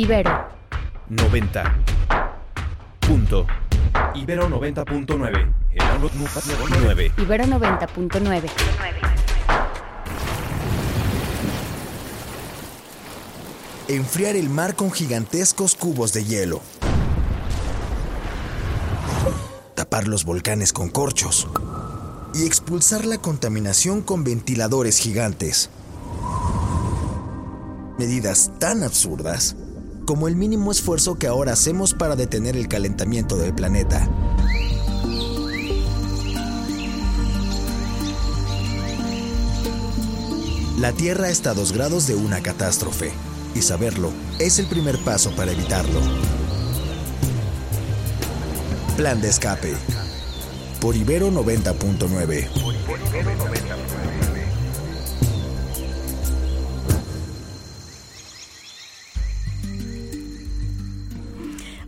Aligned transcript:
Ibero 0.00 0.48
90. 1.10 1.84
Punto. 3.00 3.46
Ibero 4.14 4.48
90.9. 4.48 5.52
El 5.72 5.78
Download 5.78 6.10
9. 6.84 7.12
Ibero 7.18 7.44
90.9 7.44 8.50
Enfriar 13.88 14.36
el 14.36 14.48
mar 14.48 14.74
con 14.74 14.90
gigantescos 14.90 15.74
cubos 15.74 16.14
de 16.14 16.24
hielo. 16.24 16.62
Tapar 19.74 20.08
los 20.08 20.24
volcanes 20.24 20.72
con 20.72 20.88
corchos. 20.88 21.46
Y 22.32 22.46
expulsar 22.46 23.04
la 23.04 23.18
contaminación 23.18 24.00
con 24.00 24.24
ventiladores 24.24 24.96
gigantes. 24.96 25.68
Medidas 27.98 28.50
tan 28.58 28.82
absurdas 28.82 29.56
como 30.10 30.26
el 30.26 30.34
mínimo 30.34 30.72
esfuerzo 30.72 31.14
que 31.14 31.28
ahora 31.28 31.52
hacemos 31.52 31.94
para 31.94 32.16
detener 32.16 32.56
el 32.56 32.66
calentamiento 32.66 33.36
del 33.36 33.54
planeta. 33.54 34.10
La 40.80 40.90
Tierra 40.90 41.30
está 41.30 41.50
a 41.50 41.54
dos 41.54 41.70
grados 41.70 42.08
de 42.08 42.16
una 42.16 42.42
catástrofe, 42.42 43.12
y 43.54 43.62
saberlo 43.62 44.10
es 44.40 44.58
el 44.58 44.66
primer 44.66 44.98
paso 44.98 45.30
para 45.36 45.52
evitarlo. 45.52 46.00
Plan 48.96 49.20
de 49.20 49.28
escape. 49.28 49.76
Por 50.80 50.96
Ibero 50.96 51.30
90.9. 51.30 52.48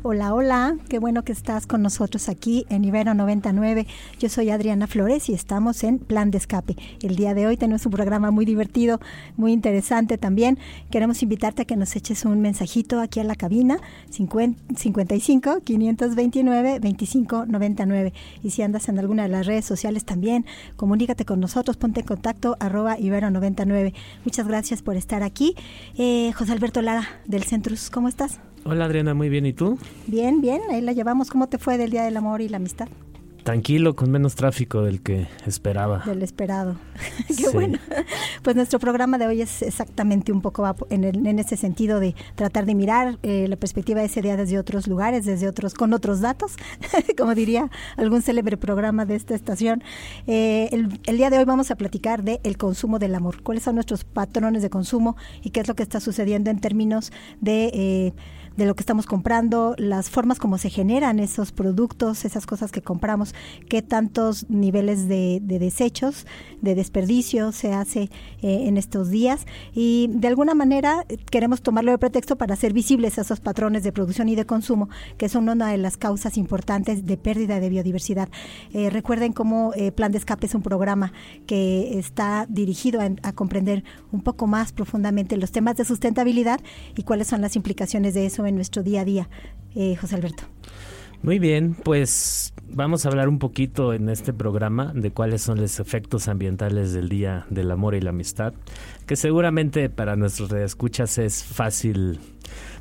Hola, 0.05 0.34
hola, 0.34 0.77
qué 0.88 0.98
bueno 0.98 1.23
que 1.23 1.30
estás 1.30 1.68
con 1.68 1.80
nosotros 1.80 2.29
aquí 2.29 2.66
en 2.71 2.85
Ibero 2.85 3.15
99. 3.15 3.87
Yo 4.18 4.29
soy 4.29 4.51
Adriana 4.51 4.88
Flores 4.88 5.29
y 5.29 5.32
estamos 5.32 5.85
en 5.85 6.01
Plan 6.01 6.32
de 6.32 6.38
Escape. 6.38 6.74
El 7.02 7.15
día 7.15 7.35
de 7.35 7.46
hoy 7.46 7.57
tenemos 7.57 7.87
un 7.87 7.93
programa 7.93 8.32
muy 8.32 8.45
divertido, 8.45 8.99
muy 9.37 9.52
interesante 9.52 10.18
también. 10.18 10.59
Queremos 10.90 11.23
invitarte 11.23 11.62
a 11.62 11.65
que 11.66 11.77
nos 11.77 11.95
eches 11.95 12.24
un 12.24 12.40
mensajito 12.40 13.01
aquí 13.01 13.21
a 13.21 13.24
la 13.24 13.37
cabina 13.37 13.79
55 14.10 15.60
529 15.62 16.80
25 16.80 17.46
99. 17.46 18.12
Y 18.43 18.51
si 18.51 18.62
andas 18.62 18.88
en 18.88 18.99
alguna 18.99 19.23
de 19.23 19.29
las 19.29 19.46
redes 19.46 19.65
sociales 19.65 20.05
también, 20.05 20.46
comunícate 20.74 21.24
con 21.24 21.38
nosotros, 21.38 21.77
ponte 21.77 22.01
en 22.01 22.07
contacto 22.07 22.57
arroba 22.59 22.99
Ibero 22.99 23.30
99. 23.30 23.95
Muchas 24.24 24.49
gracias 24.49 24.82
por 24.82 24.96
estar 24.96 25.23
aquí. 25.23 25.55
Eh, 25.96 26.32
José 26.32 26.51
Alberto 26.51 26.82
Lara 26.82 27.07
del 27.24 27.45
Centrus, 27.45 27.88
¿cómo 27.88 28.09
estás? 28.09 28.40
Hola 28.65 28.85
Adriana, 28.85 29.13
muy 29.13 29.29
bien. 29.29 29.45
¿Y 29.45 29.52
tú? 29.52 29.77
Bien, 30.07 30.41
bien, 30.41 30.60
ahí 30.71 30.80
la 30.80 30.93
llevamos. 30.93 31.30
¿Cómo 31.30 31.49
te 31.49 31.59
fue 31.59 31.79
del 31.79 31.91
Día 31.91 32.05
del 32.05 32.16
Amor 32.16 32.41
y 32.41 32.49
la 32.49 32.59
Amistad? 32.59 32.88
Tranquilo, 33.43 33.96
con 33.96 34.09
menos 34.09 34.37
tráfico 34.37 34.82
del 34.82 35.02
que 35.02 35.27
esperaba. 35.46 36.05
Del 36.07 36.23
esperado. 36.23 36.77
Qué 37.37 37.49
bueno. 37.52 37.79
Pues 38.43 38.57
nuestro 38.57 38.80
programa 38.80 39.18
de 39.18 39.27
hoy 39.29 39.40
es 39.40 39.63
exactamente 39.63 40.33
un 40.33 40.40
poco 40.40 40.65
en, 40.90 41.05
en 41.05 41.38
ese 41.38 41.57
sentido 41.57 42.01
de 42.01 42.16
tratar 42.35 42.66
de 42.66 42.74
mirar 42.74 43.18
eh, 43.23 43.46
la 43.46 43.55
perspectiva 43.55 44.01
de 44.01 44.07
ese 44.07 44.21
día 44.21 44.37
desde 44.37 44.59
otros 44.59 44.88
lugares, 44.88 45.24
desde 45.24 45.46
otros, 45.46 45.74
con 45.74 45.93
otros 45.93 46.21
datos, 46.21 46.57
como 47.16 47.37
diría 47.37 47.71
algún 47.96 48.21
célebre 48.21 48.57
programa 48.57 49.07
de 49.07 49.15
esta 49.15 49.37
estación. 49.37 49.85
Eh, 50.27 50.68
el, 50.73 51.01
el, 51.07 51.16
día 51.18 51.30
de 51.30 51.38
hoy 51.38 51.45
vamos 51.45 51.71
a 51.71 51.77
platicar 51.77 52.24
de 52.24 52.40
el 52.43 52.57
consumo 52.57 52.99
del 52.99 53.15
amor. 53.15 53.43
¿Cuáles 53.43 53.63
son 53.63 53.77
nuestros 53.77 54.02
patrones 54.02 54.63
de 54.63 54.71
consumo 54.71 55.16
y 55.40 55.51
qué 55.51 55.60
es 55.60 55.68
lo 55.68 55.77
que 55.77 55.85
está 55.85 56.01
sucediendo 56.01 56.51
en 56.51 56.60
términos 56.60 57.13
de 57.40 57.71
eh, 57.73 58.13
de 58.57 58.67
lo 58.67 58.75
que 58.75 58.83
estamos 58.83 59.07
comprando, 59.07 59.75
las 59.79 60.11
formas 60.11 60.39
como 60.39 60.59
se 60.59 60.71
generan 60.71 61.19
esos 61.19 61.53
productos, 61.53 62.25
esas 62.25 62.47
cosas 62.47 62.73
que 62.73 62.83
compramos, 62.83 63.35
qué 63.69 63.83
tantos 63.83 64.49
niveles 64.49 65.09
de, 65.09 65.41
desechos, 65.43 66.27
de 66.61 66.75
desperdicio 66.75 67.53
se 67.53 67.73
hace 67.73 68.11
eh, 68.43 68.67
en 68.67 68.77
estos 68.77 69.11
días 69.11 69.47
y 69.75 70.09
de 70.11 70.29
alguna 70.29 70.55
manera 70.55 71.05
eh, 71.09 71.17
queremos 71.31 71.62
tomarlo 71.62 71.93
de 71.93 71.99
pretexto 71.99 72.37
para 72.37 72.55
hacer 72.55 72.73
visibles 72.73 73.19
esos 73.19 73.41
patrones 73.41 73.83
de 73.83 73.93
producción 73.93 74.29
y 74.29 74.35
de 74.35 74.47
consumo 74.47 74.89
que 75.17 75.29
son 75.29 75.49
una 75.49 75.71
de 75.71 75.79
las 75.79 75.97
causas 75.97 76.37
importantes 76.37 77.07
de 77.07 77.17
pérdida 77.17 77.61
de 77.61 77.69
biodiversidad. 77.69 78.29
Eh, 78.73 78.91
recuerden 78.91 79.33
cómo 79.33 79.73
Plan 79.95 80.12
de 80.12 80.19
Escape 80.19 80.47
es 80.47 80.55
un 80.55 80.62
programa 80.62 81.12
que 81.47 81.99
está 81.99 82.47
dirigido 82.49 83.01
a 83.01 83.33
comprender 83.33 83.85
un 84.11 84.23
poco 84.23 84.47
más 84.47 84.73
profundamente 84.73 85.37
los 85.37 85.53
temas 85.53 85.77
de 85.77 85.85
sustentabilidad 85.85 86.61
y 86.97 87.03
cuáles 87.03 87.29
son 87.29 87.41
las 87.41 87.57
implicaciones 87.57 88.15
de 88.15 88.27
eso 88.27 88.42
en 88.47 88.55
nuestro 88.57 88.83
día 88.83 89.03
a 89.03 89.05
día, 89.05 89.29
eh, 89.75 89.97
José 89.97 90.17
Alberto. 90.17 90.45
Muy 91.23 91.39
bien, 91.39 91.75
pues 91.75 92.53
vamos 92.69 93.07
a 93.07 93.09
hablar 93.09 93.29
un 93.29 93.39
poquito 93.39 93.93
en 93.93 94.09
este 94.09 94.33
programa 94.33 94.93
de 94.93 95.13
cuáles 95.13 95.43
son 95.43 95.61
los 95.61 95.79
efectos 95.79 96.27
ambientales 96.27 96.93
del 96.93 97.09
Día 97.09 97.47
del 97.49 97.71
Amor 97.71 97.95
y 97.95 98.01
la 98.01 98.11
Amistad, 98.11 98.55
que 99.07 99.15
seguramente 99.15 99.89
para 99.89 100.17
nuestros 100.17 100.51
escuchas 100.53 101.19
es 101.19 101.45
fácil 101.45 102.19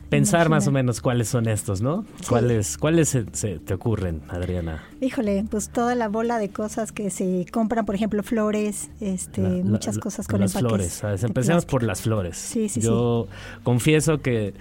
pensar 0.09 0.49
más 0.49 0.67
o 0.67 0.71
menos 0.71 1.01
cuáles 1.01 1.29
son 1.29 1.47
estos, 1.47 1.81
¿no? 1.81 2.03
¿Cuáles, 2.27 2.77
cuáles 2.77 3.09
se, 3.09 3.59
te 3.59 3.73
ocurren, 3.73 4.21
Adriana? 4.27 4.83
Híjole, 4.99 5.45
pues 5.49 5.69
toda 5.69 5.95
la 5.95 6.09
bola 6.09 6.37
de 6.37 6.49
cosas 6.49 6.91
que 6.91 7.09
se 7.11 7.45
compran, 7.51 7.85
por 7.85 7.95
ejemplo, 7.95 8.21
flores, 8.23 8.89
este, 8.99 9.41
muchas 9.41 9.99
cosas 9.99 10.27
con 10.27 10.41
las 10.41 10.53
flores. 10.53 11.01
Empecemos 11.23 11.65
por 11.65 11.83
las 11.83 12.01
flores. 12.01 12.37
Sí, 12.37 12.67
sí, 12.69 12.81
Yo 12.81 13.27
confieso 13.63 14.19
que 14.21 14.53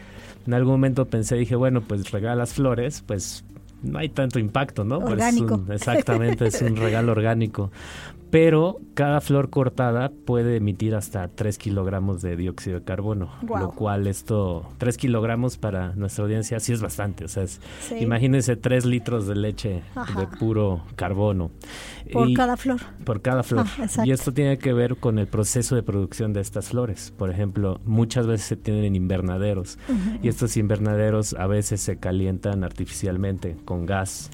en 0.47 0.55
algún 0.55 0.73
momento 0.73 1.07
pensé, 1.07 1.37
dije, 1.37 1.57
bueno, 1.57 1.83
pues 1.83 2.11
regalas 2.11 2.55
flores, 2.55 3.03
pues 3.07 3.45
no 3.83 3.99
hay 3.99 4.09
tanto 4.09 4.39
impacto, 4.39 4.85
¿no? 4.85 5.01
Pues 5.01 5.13
orgánico. 5.13 5.63
exactamente, 5.71 6.47
es 6.47 6.61
un 6.63 6.77
regalo 6.77 7.13
orgánico 7.13 7.71
pero 8.31 8.79
cada 8.95 9.21
flor 9.21 9.51
cortada 9.51 10.13
puede 10.25 10.57
emitir 10.57 10.95
hasta 10.95 11.29
3 11.29 11.59
kilogramos 11.59 12.23
de 12.23 12.37
dióxido 12.37 12.79
de 12.79 12.85
carbono, 12.85 13.31
lo 13.43 13.73
cual 13.73 14.07
esto, 14.07 14.69
3 14.79 14.97
kilogramos 14.97 15.57
para 15.57 15.95
nuestra 15.95 16.25
audiencia 16.25 16.61
sí 16.61 16.73
es 16.73 16.81
bastante, 16.81 17.25
o 17.25 17.29
sea, 17.29 17.45
imagínense 17.99 18.57
3 18.57 18.85
litros 18.85 19.27
de 19.27 19.35
leche 19.35 19.83
de 20.17 20.27
puro 20.39 20.83
carbono. 20.97 21.51
Por 22.13 22.33
cada 22.35 22.57
flor. 22.57 22.81
Por 23.05 23.23
cada 23.23 23.43
flor. 23.43 23.67
Ah, 23.79 24.05
y 24.05 24.11
esto 24.11 24.33
tiene 24.33 24.59
que 24.59 24.73
ver 24.73 24.97
con 24.97 25.19
el 25.19 25.27
proceso 25.27 25.77
de 25.77 25.83
producción 25.83 26.33
de 26.33 26.41
estas 26.41 26.71
flores. 26.71 27.13
Por 27.17 27.31
ejemplo, 27.31 27.81
muchas 27.85 28.27
veces 28.27 28.47
se 28.47 28.57
tienen 28.57 28.97
invernaderos 28.97 29.79
y 30.23 30.29
estos 30.29 30.57
invernaderos 30.57 31.35
a 31.35 31.47
veces 31.47 31.81
se 31.81 31.99
calientan 31.99 32.65
artificialmente 32.65 33.57
con 33.65 33.87
gas 33.87 34.31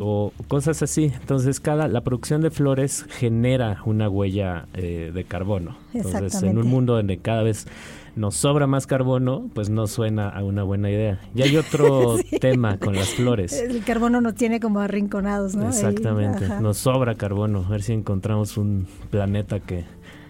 o 0.00 0.32
cosas 0.48 0.82
así. 0.82 1.12
Entonces, 1.20 1.60
cada 1.60 1.88
la 1.88 2.02
producción 2.02 2.40
de 2.40 2.50
flores 2.50 3.06
genera 3.08 3.35
genera 3.36 3.82
una 3.84 4.08
huella 4.08 4.66
eh, 4.72 5.10
de 5.12 5.24
carbono. 5.24 5.76
Entonces, 5.92 6.42
en 6.42 6.56
un 6.56 6.66
mundo 6.66 6.96
donde 6.96 7.18
cada 7.18 7.42
vez 7.42 7.66
nos 8.14 8.34
sobra 8.34 8.66
más 8.66 8.86
carbono, 8.86 9.50
pues 9.52 9.68
no 9.68 9.86
suena 9.86 10.30
a 10.30 10.42
una 10.42 10.62
buena 10.62 10.90
idea. 10.90 11.20
Y 11.34 11.42
hay 11.42 11.56
otro 11.58 12.16
tema 12.40 12.78
con 12.78 12.94
las 12.94 13.10
flores. 13.10 13.52
El 13.52 13.84
carbono 13.84 14.22
nos 14.22 14.34
tiene 14.36 14.58
como 14.58 14.80
arrinconados, 14.80 15.54
¿no? 15.54 15.68
Exactamente, 15.68 16.48
nos 16.60 16.78
sobra 16.78 17.14
carbono. 17.14 17.64
A 17.66 17.68
ver 17.68 17.82
si 17.82 17.92
encontramos 17.92 18.56
un 18.56 18.86
planeta 19.10 19.60
que 19.60 19.84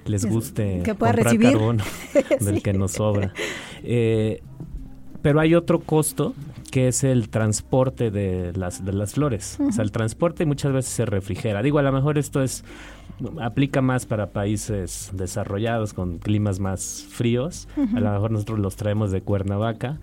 les 0.05 0.25
guste 0.25 0.83
que 0.84 0.94
pueda 0.94 1.12
recibir 1.12 1.53
carbono 1.53 1.84
del 2.41 2.61
que 2.61 2.73
nos 2.73 2.93
sobra. 2.93 3.33
Eh, 3.84 4.43
pero 5.23 5.41
hay 5.41 5.55
otro 5.55 5.81
costo 5.81 6.34
que 6.71 6.88
es 6.88 7.05
el 7.05 7.28
transporte 7.31 8.11
de 8.11 8.53
las, 8.55 8.84
de 8.84 8.93
las 8.93 9.15
flores. 9.15 9.59
O 9.61 9.73
sea, 9.73 9.83
el 9.83 9.93
transporte 9.93 10.44
muchas 10.44 10.73
veces 10.73 10.93
se 10.93 11.06
refrigera. 11.06 11.62
Digo, 11.62 11.78
a 11.78 11.83
lo 11.83 11.91
mejor 11.91 12.19
esto 12.19 12.43
es 12.43 12.65
aplica 13.41 13.81
más 13.81 14.06
para 14.06 14.28
países 14.28 15.10
desarrollados 15.12 15.94
con 15.94 16.19
climas 16.19 16.60
más 16.60 17.06
fríos. 17.09 17.69
A 17.77 18.00
lo 18.00 18.12
mejor 18.12 18.31
nosotros 18.31 18.59
los 18.59 18.77
traemos 18.77 19.10
de 19.10 19.22
Cuernavaca, 19.22 19.99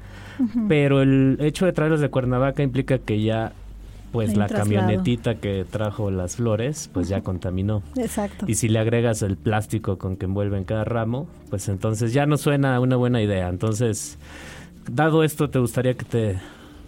pero 0.67 1.01
el 1.01 1.37
hecho 1.39 1.65
de 1.65 1.73
traerlos 1.73 1.99
de 1.99 2.09
Cuernavaca 2.09 2.63
implica 2.63 2.97
que 2.97 3.21
ya 3.21 3.53
pues 4.11 4.37
la 4.37 4.47
camionetita 4.47 5.35
que 5.35 5.65
trajo 5.69 6.11
las 6.11 6.35
flores, 6.35 6.87
pues 6.93 7.09
ya 7.09 7.21
contaminó. 7.21 7.81
Exacto. 7.97 8.45
Y 8.47 8.53
si 8.53 8.69
le 8.69 8.77
agregas 8.77 9.23
el 9.23 9.37
plástico 9.37 9.97
con 9.97 10.17
que 10.17 10.25
envuelven 10.25 10.65
cada 10.65 10.83
ramo, 10.83 11.27
pues 11.49 11.67
entonces 11.67 12.13
ya 12.13 12.27
no 12.27 12.37
suena 12.37 12.79
una 12.79 12.95
buena 12.95 13.23
idea. 13.23 13.49
Entonces, 13.49 14.19
dado 14.89 15.23
esto, 15.23 15.49
¿te 15.49 15.57
gustaría 15.57 15.95
que 15.95 16.05
te 16.05 16.39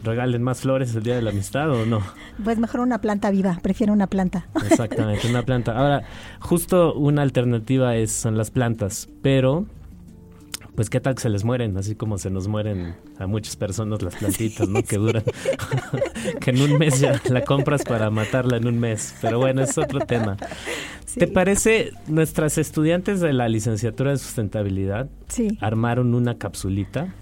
regalen 0.03 0.44
más 0.44 0.62
flores 0.62 0.95
el 0.95 1.03
día 1.03 1.15
de 1.15 1.21
la 1.21 1.31
amistad 1.31 1.69
o 1.71 1.86
no? 1.86 2.01
Pues 2.44 2.57
mejor 2.57 2.81
una 2.81 3.00
planta 3.01 3.31
viva, 3.31 3.59
prefiero 3.62 3.94
una 3.94 4.07
planta. 4.07 4.47
Exactamente, 4.69 5.27
una 5.27 5.44
planta. 5.44 5.77
Ahora, 5.77 6.03
justo 6.39 6.94
una 6.94 7.21
alternativa 7.21 7.95
es 7.95 8.12
son 8.12 8.38
las 8.38 8.51
plantas, 8.51 9.09
pero 9.21 9.65
pues 10.75 10.89
qué 10.89 11.00
tal 11.00 11.15
que 11.15 11.21
se 11.21 11.30
les 11.30 11.44
mueren, 11.45 11.77
así 11.77 11.95
como 11.95 12.18
se 12.18 12.30
nos 12.30 12.47
mueren 12.47 12.95
a 13.18 13.27
muchas 13.27 13.56
personas 13.56 14.01
las 14.01 14.15
plantitas, 14.15 14.68
¿no? 14.68 14.83
Que 14.88 14.97
duran, 14.97 15.24
que 16.41 16.51
en 16.51 16.62
un 16.62 16.77
mes 16.77 17.00
ya 17.00 17.19
la 17.30 17.44
compras 17.44 17.83
para 17.83 18.09
matarla 18.09 18.57
en 18.57 18.68
un 18.68 18.80
mes. 18.80 19.15
Pero 19.21 19.39
bueno, 19.39 19.63
es 19.63 19.77
otro 19.77 20.01
tema. 20.01 20.38
¿Te 21.18 21.27
parece, 21.27 21.94
nuestras 22.07 22.57
estudiantes 22.57 23.21
de 23.21 23.31
la 23.31 23.48
licenciatura 23.48 24.12
de 24.12 24.18
sustentabilidad 24.18 25.09
armaron 25.62 26.13
una 26.13 26.38
capsulita 26.38 27.13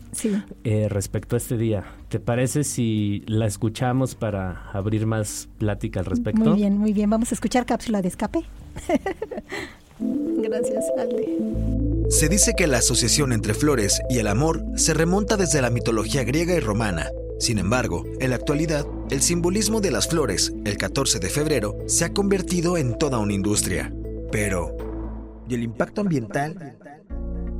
eh, 0.64 0.88
respecto 0.90 1.36
a 1.36 1.38
este 1.38 1.58
día? 1.58 1.84
¿Te 2.13 2.19
parece 2.19 2.63
si 2.63 3.24
la 3.25 3.48
escuchamos 3.48 4.13
para 4.13 4.69
abrir 4.71 5.07
más 5.07 5.50
plática 5.57 6.00
al 6.00 6.06
respecto? 6.06 6.42
Muy 6.42 6.60
bien, 6.60 6.77
muy 6.77 6.94
bien. 6.94 7.10
Vamos 7.10 7.31
a 7.31 7.33
escuchar 7.33 7.65
cápsula 7.65 8.04
de 8.04 8.07
escape. 8.07 8.44
Gracias, 10.00 10.86
Alde. 10.95 11.39
Se 12.10 12.30
dice 12.30 12.54
que 12.56 12.68
la 12.68 12.77
asociación 12.77 13.33
entre 13.33 13.56
flores 13.56 14.00
y 14.12 14.19
el 14.19 14.27
amor 14.27 14.63
se 14.75 14.94
remonta 14.94 15.38
desde 15.38 15.60
la 15.63 15.71
mitología 15.71 16.24
griega 16.24 16.54
y 16.54 16.60
romana. 16.60 17.07
Sin 17.39 17.57
embargo, 17.57 18.04
en 18.19 18.30
la 18.30 18.36
actualidad, 18.36 18.86
el 19.09 19.24
simbolismo 19.24 19.81
de 19.81 19.89
las 19.89 20.07
flores, 20.07 20.54
el 20.66 20.77
14 20.77 21.18
de 21.18 21.30
febrero, 21.31 21.80
se 21.88 22.06
ha 22.06 22.13
convertido 22.13 22.77
en 22.77 22.95
toda 22.95 23.18
una 23.18 23.33
industria. 23.33 23.92
Pero, 24.31 24.77
¿y 25.50 25.56
el 25.56 25.63
impacto 25.63 26.01
ambiental? 26.01 26.77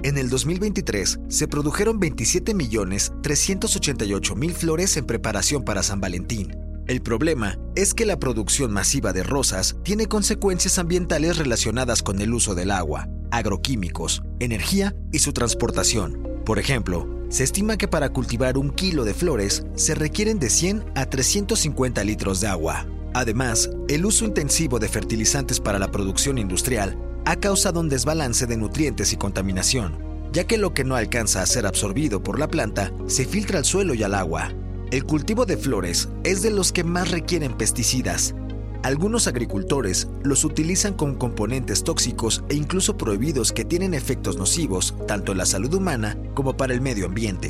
En 0.03 0.17
el 0.17 0.29
2023 0.29 1.19
se 1.27 1.47
produjeron 1.47 2.00
27.388.000 2.00 4.53
flores 4.53 4.97
en 4.97 5.05
preparación 5.05 5.63
para 5.63 5.81
San 5.81 6.01
Valentín, 6.01 6.55
el 6.85 7.01
problema 7.01 7.57
es 7.75 7.94
que 7.94 8.05
la 8.05 8.19
producción 8.19 8.73
masiva 8.73 9.13
de 9.13 9.23
rosas 9.23 9.77
tiene 9.83 10.07
consecuencias 10.07 10.77
ambientales 10.79 11.38
relacionadas 11.38 12.03
con 12.03 12.19
el 12.19 12.33
uso 12.33 12.55
del 12.55 12.71
agua, 12.71 13.07
agroquímicos, 13.31 14.21
energía 14.41 14.94
y 15.13 15.19
su 15.19 15.31
transportación. 15.31 16.41
Por 16.45 16.59
ejemplo, 16.59 17.07
se 17.29 17.45
estima 17.45 17.77
que 17.77 17.88
para 17.88 18.09
cultivar 18.09 18.57
un 18.57 18.69
kilo 18.69 19.06
de 19.06 19.13
flores 19.13 19.65
se 19.75 19.95
requieren 19.95 20.39
de 20.39 20.49
100 20.49 20.83
a 20.95 21.06
350 21.06 22.03
litros 22.03 22.41
de 22.41 22.47
agua. 22.47 22.85
Además, 23.13 23.69
el 23.88 24.06
uso 24.06 24.25
intensivo 24.25 24.77
de 24.77 24.89
fertilizantes 24.89 25.61
para 25.61 25.79
la 25.79 25.89
producción 25.89 26.38
industrial 26.38 26.97
ha 27.25 27.35
causado 27.37 27.79
un 27.79 27.89
desbalance 27.89 28.45
de 28.45 28.57
nutrientes 28.57 29.13
y 29.13 29.17
contaminación, 29.17 29.97
ya 30.31 30.45
que 30.45 30.57
lo 30.57 30.73
que 30.73 30.83
no 30.83 30.95
alcanza 30.95 31.41
a 31.41 31.45
ser 31.45 31.65
absorbido 31.65 32.23
por 32.23 32.39
la 32.39 32.47
planta 32.47 32.91
se 33.07 33.25
filtra 33.25 33.59
al 33.59 33.65
suelo 33.65 33.93
y 33.93 34.03
al 34.03 34.15
agua, 34.15 34.51
el 34.91 35.05
cultivo 35.05 35.45
de 35.45 35.57
flores 35.57 36.09
es 36.23 36.43
de 36.43 36.51
los 36.51 36.71
que 36.71 36.83
más 36.83 37.09
requieren 37.09 37.57
pesticidas. 37.57 38.35
Algunos 38.83 39.27
agricultores 39.27 40.07
los 40.23 40.43
utilizan 40.43 40.93
con 40.93 41.15
componentes 41.15 41.83
tóxicos 41.83 42.43
e 42.49 42.55
incluso 42.55 42.97
prohibidos 42.97 43.53
que 43.53 43.65
tienen 43.65 43.93
efectos 43.93 44.37
nocivos 44.37 44.93
tanto 45.07 45.31
en 45.31 45.39
la 45.39 45.45
salud 45.45 45.73
humana 45.73 46.17
como 46.35 46.57
para 46.57 46.73
el 46.73 46.81
medio 46.81 47.05
ambiente. 47.05 47.49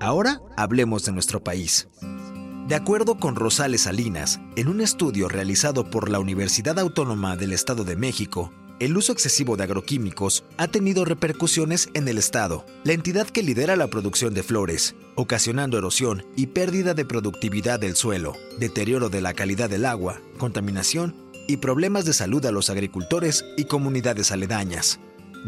Ahora 0.00 0.40
hablemos 0.56 1.04
de 1.04 1.12
nuestro 1.12 1.42
país. 1.42 1.88
De 2.68 2.76
acuerdo 2.76 3.18
con 3.18 3.36
Rosales 3.36 3.82
Salinas, 3.82 4.40
en 4.56 4.68
un 4.68 4.80
estudio 4.80 5.28
realizado 5.28 5.90
por 5.90 6.08
la 6.08 6.18
Universidad 6.18 6.78
Autónoma 6.78 7.36
del 7.36 7.52
Estado 7.52 7.84
de 7.84 7.96
México, 7.96 8.52
el 8.80 8.96
uso 8.96 9.12
excesivo 9.12 9.56
de 9.56 9.64
agroquímicos 9.64 10.44
ha 10.56 10.68
tenido 10.68 11.04
repercusiones 11.04 11.88
en 11.94 12.08
el 12.08 12.18
Estado, 12.18 12.66
la 12.82 12.92
entidad 12.92 13.26
que 13.28 13.42
lidera 13.42 13.76
la 13.76 13.88
producción 13.88 14.34
de 14.34 14.42
flores, 14.42 14.94
ocasionando 15.14 15.78
erosión 15.78 16.26
y 16.36 16.48
pérdida 16.48 16.94
de 16.94 17.04
productividad 17.04 17.78
del 17.78 17.94
suelo, 17.94 18.36
deterioro 18.58 19.08
de 19.08 19.20
la 19.20 19.34
calidad 19.34 19.70
del 19.70 19.84
agua, 19.84 20.20
contaminación 20.38 21.14
y 21.46 21.58
problemas 21.58 22.04
de 22.04 22.12
salud 22.12 22.44
a 22.46 22.52
los 22.52 22.70
agricultores 22.70 23.44
y 23.56 23.64
comunidades 23.64 24.32
aledañas. 24.32 24.98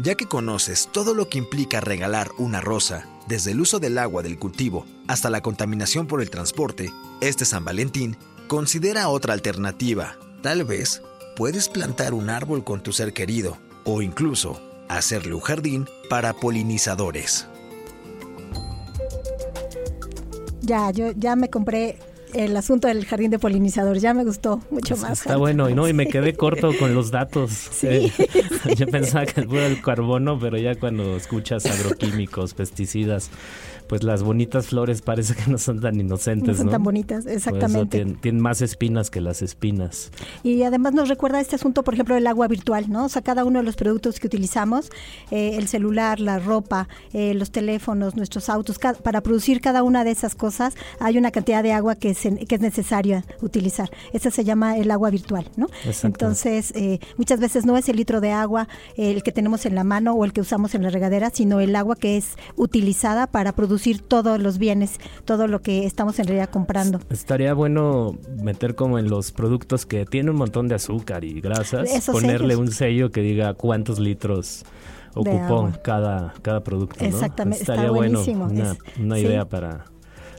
Ya 0.01 0.15
que 0.15 0.27
conoces 0.27 0.89
todo 0.93 1.13
lo 1.13 1.27
que 1.27 1.39
implica 1.39 1.81
regalar 1.81 2.29
una 2.37 2.61
rosa, 2.61 3.09
desde 3.27 3.51
el 3.51 3.61
uso 3.61 3.79
del 3.79 3.97
agua 3.97 4.21
del 4.23 4.37
cultivo 4.37 4.85
hasta 5.07 5.29
la 5.29 5.41
contaminación 5.41 6.07
por 6.07 6.21
el 6.21 6.29
transporte, 6.29 6.93
este 7.19 7.45
San 7.45 7.65
Valentín 7.65 8.15
considera 8.47 9.09
otra 9.09 9.33
alternativa, 9.33 10.17
tal 10.41 10.63
vez 10.63 11.01
puedes 11.37 11.69
plantar 11.69 12.15
un 12.15 12.31
árbol 12.31 12.63
con 12.63 12.81
tu 12.81 12.91
ser 12.91 13.13
querido 13.13 13.57
o 13.85 14.01
incluso 14.01 14.59
hacerle 14.89 15.35
un 15.35 15.41
jardín 15.41 15.87
para 16.09 16.33
polinizadores. 16.33 17.47
Ya, 20.61 20.89
yo 20.89 21.11
ya 21.15 21.35
me 21.35 21.49
compré 21.49 21.99
el 22.37 22.55
asunto 22.55 22.87
del 22.87 23.05
jardín 23.05 23.31
de 23.31 23.39
polinizadores. 23.39 24.01
Ya 24.01 24.13
me 24.13 24.23
gustó 24.23 24.61
mucho 24.69 24.97
más. 24.97 25.21
Está 25.21 25.37
bueno, 25.37 25.69
y 25.69 25.73
no, 25.73 25.87
y 25.87 25.93
me 25.93 26.07
quedé 26.07 26.33
corto 26.37 26.71
con 26.77 26.93
los 26.93 27.11
datos. 27.11 27.51
Sí. 27.51 27.87
Eh, 27.87 28.11
yo 28.77 28.87
pensaba 28.87 29.25
que 29.25 29.41
era 29.41 29.67
el 29.67 29.81
carbono, 29.81 30.39
pero 30.39 30.57
ya 30.57 30.75
cuando 30.75 31.15
escuchas 31.15 31.65
agroquímicos, 31.65 32.53
pesticidas, 32.53 33.29
pues 33.87 34.03
las 34.03 34.23
bonitas 34.23 34.67
flores 34.67 35.01
parece 35.01 35.35
que 35.35 35.49
no 35.49 35.57
son 35.57 35.79
tan 35.79 35.99
inocentes. 35.99 36.57
No 36.57 36.63
son 36.63 36.71
tan 36.71 36.83
bonitas, 36.83 37.25
exactamente. 37.25 38.05
Tienen, 38.21 38.41
más 38.41 38.61
espinas 38.61 39.09
que 39.09 39.21
las 39.21 39.41
espinas. 39.41 40.11
Y 40.43 40.61
además 40.63 40.93
nos 40.93 41.09
recuerda 41.09 41.39
este 41.39 41.55
asunto, 41.55 41.83
por 41.83 41.93
ejemplo, 41.93 42.15
del 42.15 42.27
agua 42.27 42.47
virtual, 42.47 42.89
¿no? 42.89 43.05
O 43.05 43.09
sea, 43.09 43.21
cada 43.21 43.45
uno 43.45 43.59
de 43.59 43.65
los 43.65 43.75
productos 43.75 44.19
que 44.19 44.27
utilizamos, 44.27 44.91
eh, 45.31 45.55
el 45.55 45.67
celular, 45.67 46.19
la 46.19 46.39
ropa, 46.39 46.87
eh, 47.13 47.33
los 47.33 47.51
teléfonos, 47.51 48.15
nuestros 48.15 48.49
autos, 48.49 48.77
para 48.79 49.21
producir 49.21 49.61
cada 49.61 49.83
una 49.83 50.03
de 50.03 50.11
esas 50.11 50.35
cosas 50.35 50.75
hay 50.99 51.17
una 51.17 51.31
cantidad 51.31 51.63
de 51.63 51.73
agua 51.73 51.95
que, 51.95 52.13
que 52.35 52.55
es 52.55 52.61
necesaria 52.61 53.25
utilizar. 53.41 53.89
Esa 54.13 54.31
se 54.31 54.43
llama 54.43 54.77
el 54.77 54.91
agua 54.91 55.09
virtual, 55.09 55.49
¿no? 55.55 55.67
Entonces, 56.03 56.71
eh, 56.75 56.99
muchas 57.17 57.39
veces 57.39 57.65
no 57.65 57.77
es 57.77 57.89
el 57.89 57.97
litro 57.97 58.21
de 58.21 58.31
agua 58.31 58.67
el 58.95 59.23
que 59.23 59.31
tenemos 59.31 59.65
en 59.65 59.75
la 59.75 59.83
mano 59.83 60.13
o 60.13 60.25
el 60.25 60.33
que 60.33 60.41
usamos 60.41 60.75
en 60.75 60.83
la 60.83 60.89
regadera, 60.89 61.29
sino 61.29 61.59
el 61.59 61.75
agua 61.75 61.95
que 61.95 62.17
es 62.17 62.35
utilizada 62.55 63.27
para 63.27 63.53
producir 63.53 64.01
todos 64.01 64.39
los 64.39 64.57
bienes, 64.57 64.99
todo 65.25 65.47
lo 65.47 65.61
que 65.61 65.85
estamos 65.85 66.19
en 66.19 66.27
realidad 66.27 66.49
comprando. 66.49 66.99
Estaría 67.09 67.53
bueno 67.53 68.17
meter 68.41 68.75
como 68.75 68.99
en 68.99 69.09
los 69.09 69.31
productos 69.31 69.85
que 69.85 70.05
tienen 70.05 70.31
un 70.31 70.37
montón 70.37 70.67
de 70.67 70.75
azúcar 70.75 71.23
y 71.23 71.41
grasas, 71.41 71.89
ponerle 72.11 72.55
un 72.55 72.71
sello 72.71 73.11
que 73.11 73.21
diga 73.21 73.53
cuántos 73.53 73.99
litros 73.99 74.65
ocupó 75.13 75.71
cada, 75.83 76.33
cada 76.41 76.63
producto. 76.63 77.03
Exactamente, 77.03 77.61
Estaría 77.61 77.83
está 77.83 77.93
bueno 77.93 78.21
una, 78.99 79.19
idea 79.19 79.45
para 79.45 79.85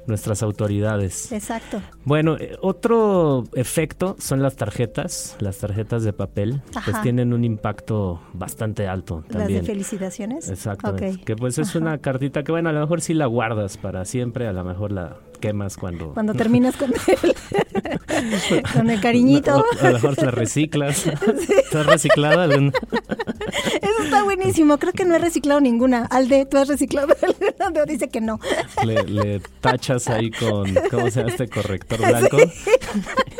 nuestras 0.08 0.42
autoridades. 0.42 1.30
Exacto. 1.32 1.80
Bueno, 2.04 2.36
eh, 2.38 2.56
otro 2.60 3.44
efecto 3.54 4.16
son 4.18 4.42
las 4.42 4.56
tarjetas, 4.56 5.36
las 5.40 5.58
tarjetas 5.58 6.02
de 6.02 6.12
papel, 6.12 6.62
pues 6.84 7.00
tienen 7.02 7.32
un 7.32 7.44
impacto 7.44 8.20
bastante 8.32 8.88
alto 8.88 9.24
también. 9.28 9.58
¿Las 9.58 9.66
de 9.66 9.72
felicitaciones? 9.72 10.48
Exacto. 10.48 10.96
Que 10.96 11.36
pues 11.36 11.58
es 11.58 11.74
una 11.74 11.98
cartita 11.98 12.42
que 12.42 12.52
bueno, 12.52 12.68
a 12.70 12.72
lo 12.72 12.80
mejor 12.80 13.00
sí 13.00 13.14
la 13.14 13.26
guardas 13.26 13.76
para 13.76 14.04
siempre, 14.04 14.46
a 14.46 14.52
lo 14.52 14.64
mejor 14.64 14.92
la 14.92 15.16
quemas 15.38 15.76
cuando... 15.76 16.14
Cuando 16.14 16.34
terminas 16.34 16.76
con 16.76 16.92
el, 16.92 18.62
con 18.72 18.90
el 18.90 19.00
cariñito. 19.00 19.64
a 19.80 19.86
lo 19.86 19.92
mejor 19.94 20.22
la 20.22 20.30
reciclas. 20.30 21.06
¿Estás 21.06 21.86
reciclada? 21.86 22.46
Eso 22.46 24.02
está 24.02 24.22
buenísimo. 24.22 24.78
Creo 24.78 24.92
que 24.92 25.04
no 25.04 25.14
he 25.14 25.18
reciclado 25.18 25.60
ninguna. 25.60 26.06
Alde, 26.10 26.46
¿tú 26.46 26.58
has 26.58 26.68
reciclado 26.68 27.14
alguna? 27.22 27.84
Dice 27.86 28.08
que 28.08 28.20
no. 28.20 28.40
Le, 28.84 29.40
tachas 29.60 30.08
ahí 30.08 30.30
con, 30.30 30.74
¿cómo 30.90 31.10
se 31.10 31.20
llama 31.20 31.30
este 31.30 31.48
corrector 31.48 31.98
blanco? 31.98 32.38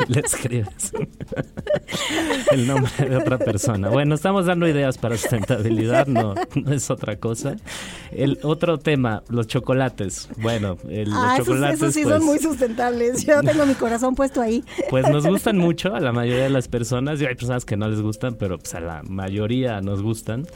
le 0.08 0.20
escribes 0.20 0.92
el 2.52 2.66
nombre 2.66 2.90
de 2.98 3.16
otra 3.16 3.38
persona. 3.38 3.88
Bueno, 3.88 4.14
estamos 4.14 4.46
dando 4.46 4.68
ideas 4.68 4.98
para 4.98 5.16
sustentabilidad, 5.16 6.06
no, 6.06 6.34
no 6.54 6.72
es 6.72 6.90
otra 6.90 7.16
cosa. 7.16 7.56
El 8.12 8.38
otro 8.42 8.78
tema, 8.78 9.22
los 9.28 9.46
chocolates. 9.46 10.28
Bueno, 10.38 10.76
el, 10.88 11.10
los 11.10 11.36
chocolates 11.38 11.87
sí 11.90 12.04
son 12.04 12.24
muy 12.24 12.38
sustentables. 12.38 13.24
Yo 13.24 13.40
tengo 13.42 13.66
mi 13.66 13.74
corazón 13.74 14.14
puesto 14.14 14.40
ahí. 14.40 14.64
Pues 14.90 15.08
nos 15.08 15.26
gustan 15.26 15.58
mucho 15.58 15.94
a 15.94 16.00
la 16.00 16.12
mayoría 16.12 16.44
de 16.44 16.50
las 16.50 16.68
personas. 16.68 17.20
Y 17.20 17.26
hay 17.26 17.34
personas 17.34 17.64
que 17.64 17.76
no 17.76 17.88
les 17.88 18.00
gustan, 18.00 18.34
pero 18.34 18.58
pues 18.58 18.74
a 18.74 18.80
la 18.80 19.02
mayoría 19.04 19.80
nos 19.80 20.02
gustan. 20.02 20.46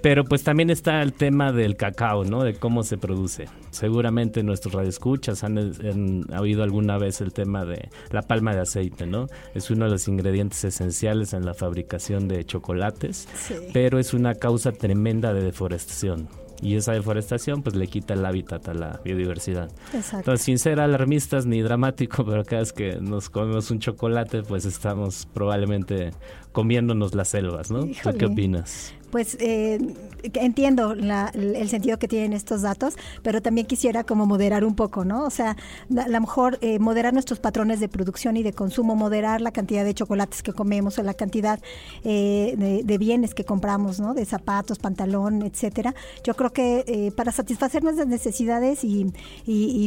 Pero 0.00 0.24
pues 0.24 0.44
también 0.44 0.70
está 0.70 1.02
el 1.02 1.12
tema 1.12 1.50
del 1.50 1.76
cacao, 1.76 2.24
¿no? 2.24 2.44
De 2.44 2.54
cómo 2.54 2.84
se 2.84 2.98
produce. 2.98 3.46
Seguramente 3.70 4.42
nuestros 4.44 4.74
radioescuchas 4.74 5.42
han, 5.42 5.58
han, 5.58 6.32
oído 6.38 6.62
alguna 6.62 6.98
vez 6.98 7.20
el 7.20 7.32
tema 7.32 7.64
de 7.64 7.88
la 8.10 8.22
palma 8.22 8.54
de 8.54 8.60
aceite, 8.60 9.06
¿no? 9.06 9.26
Es 9.54 9.70
uno 9.70 9.86
de 9.86 9.90
los 9.90 10.06
ingredientes 10.06 10.62
esenciales 10.64 11.32
en 11.32 11.44
la 11.44 11.54
fabricación 11.54 12.28
de 12.28 12.44
chocolates, 12.44 13.28
pero 13.72 13.98
es 13.98 14.14
una 14.14 14.34
causa 14.34 14.70
tremenda 14.70 15.34
de 15.34 15.42
deforestación 15.42 16.28
y 16.62 16.76
esa 16.76 16.92
deforestación 16.92 17.62
pues 17.62 17.76
le 17.76 17.86
quita 17.86 18.14
el 18.14 18.24
hábitat 18.24 18.68
a 18.68 18.74
la 18.74 19.00
biodiversidad. 19.04 19.70
Exacto. 19.92 20.18
Entonces, 20.18 20.44
sin 20.44 20.58
ser 20.58 20.80
alarmistas 20.80 21.46
ni 21.46 21.60
dramático, 21.62 22.24
pero 22.26 22.44
cada 22.44 22.60
vez 22.60 22.72
que 22.72 22.96
nos 23.00 23.30
comemos 23.30 23.70
un 23.70 23.78
chocolate, 23.78 24.42
pues 24.42 24.64
estamos 24.64 25.26
probablemente 25.32 26.10
comiéndonos 26.52 27.14
las 27.14 27.28
selvas, 27.28 27.70
¿no? 27.70 27.86
qué 28.18 28.26
opinas? 28.26 28.94
Pues 29.10 29.36
eh, 29.40 29.78
entiendo 30.34 30.92
el 30.92 31.68
sentido 31.68 31.98
que 31.98 32.08
tienen 32.08 32.32
estos 32.32 32.62
datos, 32.62 32.94
pero 33.22 33.40
también 33.40 33.66
quisiera 33.66 34.04
como 34.04 34.26
moderar 34.26 34.64
un 34.64 34.74
poco, 34.74 35.04
¿no? 35.04 35.24
O 35.24 35.30
sea, 35.30 35.56
a 35.96 36.08
lo 36.08 36.20
mejor 36.20 36.58
eh, 36.60 36.78
moderar 36.78 37.12
nuestros 37.12 37.38
patrones 37.38 37.80
de 37.80 37.88
producción 37.88 38.36
y 38.36 38.42
de 38.42 38.52
consumo, 38.52 38.96
moderar 38.96 39.40
la 39.40 39.52
cantidad 39.52 39.84
de 39.84 39.94
chocolates 39.94 40.42
que 40.42 40.52
comemos 40.52 40.98
o 40.98 41.02
la 41.02 41.14
cantidad 41.14 41.60
eh, 42.04 42.82
de, 42.84 42.98
bienes 42.98 43.32
que 43.32 43.44
compramos, 43.44 44.00
¿no? 44.00 44.12
De 44.12 44.24
zapatos, 44.24 44.80
pantalón, 44.80 45.42
etcétera. 45.42 45.94
Yo 46.24 46.34
creo 46.34 46.52
que 46.52 47.12
para 47.16 47.30
satisfacer 47.30 47.84
nuestras 47.84 48.08
necesidades 48.08 48.82
y, 48.82 49.12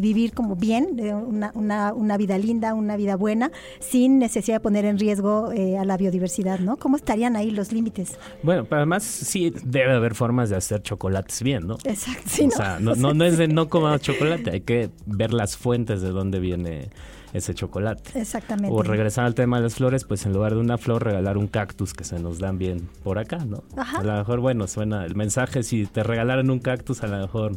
vivir 0.02 0.34
como 0.34 0.56
bien, 0.56 0.98
una, 1.28 1.52
una, 1.54 1.94
una, 1.94 2.18
vida 2.18 2.38
linda, 2.38 2.74
una 2.74 2.96
vida 2.96 3.18
buena, 3.18 3.52
sin 3.82 4.18
necesidad 4.18 4.56
de 4.56 4.60
poner 4.62 4.86
en 4.86 4.98
riesgo 4.98 5.52
a 5.78 5.86
la 5.86 5.98
biodiversidad, 5.98 6.60
¿no? 6.60 6.78
¿Cómo 6.78 6.96
estarían 6.96 7.36
ahí 7.36 7.52
los 7.52 7.74
límites? 7.74 8.18
Bueno, 8.44 8.66
además 8.72 9.11
sí 9.12 9.54
debe 9.64 9.94
haber 9.94 10.16
formas 10.16 10.50
de 10.50 10.56
hacer 10.56 10.82
chocolates 10.82 11.44
bien, 11.44 11.68
¿no? 11.68 11.78
Exacto. 11.84 12.48
o 12.48 12.52
sea, 12.52 12.80
no, 12.80 12.96
no, 12.96 13.26
es 13.26 13.38
de 13.38 13.48
no 13.48 13.70
comer 13.70 14.00
chocolate, 14.00 14.52
hay 14.52 14.62
que 14.62 14.90
ver 15.06 15.34
las 15.34 15.58
fuentes 15.58 16.02
de 16.02 16.10
dónde 16.10 16.40
viene 16.40 16.90
ese 17.34 17.54
chocolate. 17.54 18.20
Exactamente. 18.20 18.76
O 18.76 18.84
regresar 18.84 19.26
al 19.26 19.36
tema 19.36 19.58
de 19.58 19.64
las 19.64 19.76
flores, 19.76 20.04
pues 20.04 20.26
en 20.26 20.34
lugar 20.34 20.54
de 20.54 20.60
una 20.60 20.78
flor, 20.78 21.04
regalar 21.04 21.38
un 21.38 21.48
cactus 21.48 21.94
que 21.94 22.04
se 22.04 22.20
nos 22.20 22.40
dan 22.40 22.58
bien 22.58 22.90
por 23.04 23.20
acá, 23.20 23.38
¿no? 23.46 23.64
Ajá. 23.78 24.00
A 24.00 24.04
lo 24.04 24.14
mejor, 24.14 24.40
bueno, 24.40 24.68
suena 24.68 25.06
el 25.06 25.16
mensaje, 25.16 25.64
si 25.64 25.86
te 25.86 26.04
regalaran 26.04 26.50
un 26.50 26.60
cactus, 26.60 27.04
a 27.04 27.08
lo 27.08 27.18
mejor, 27.18 27.54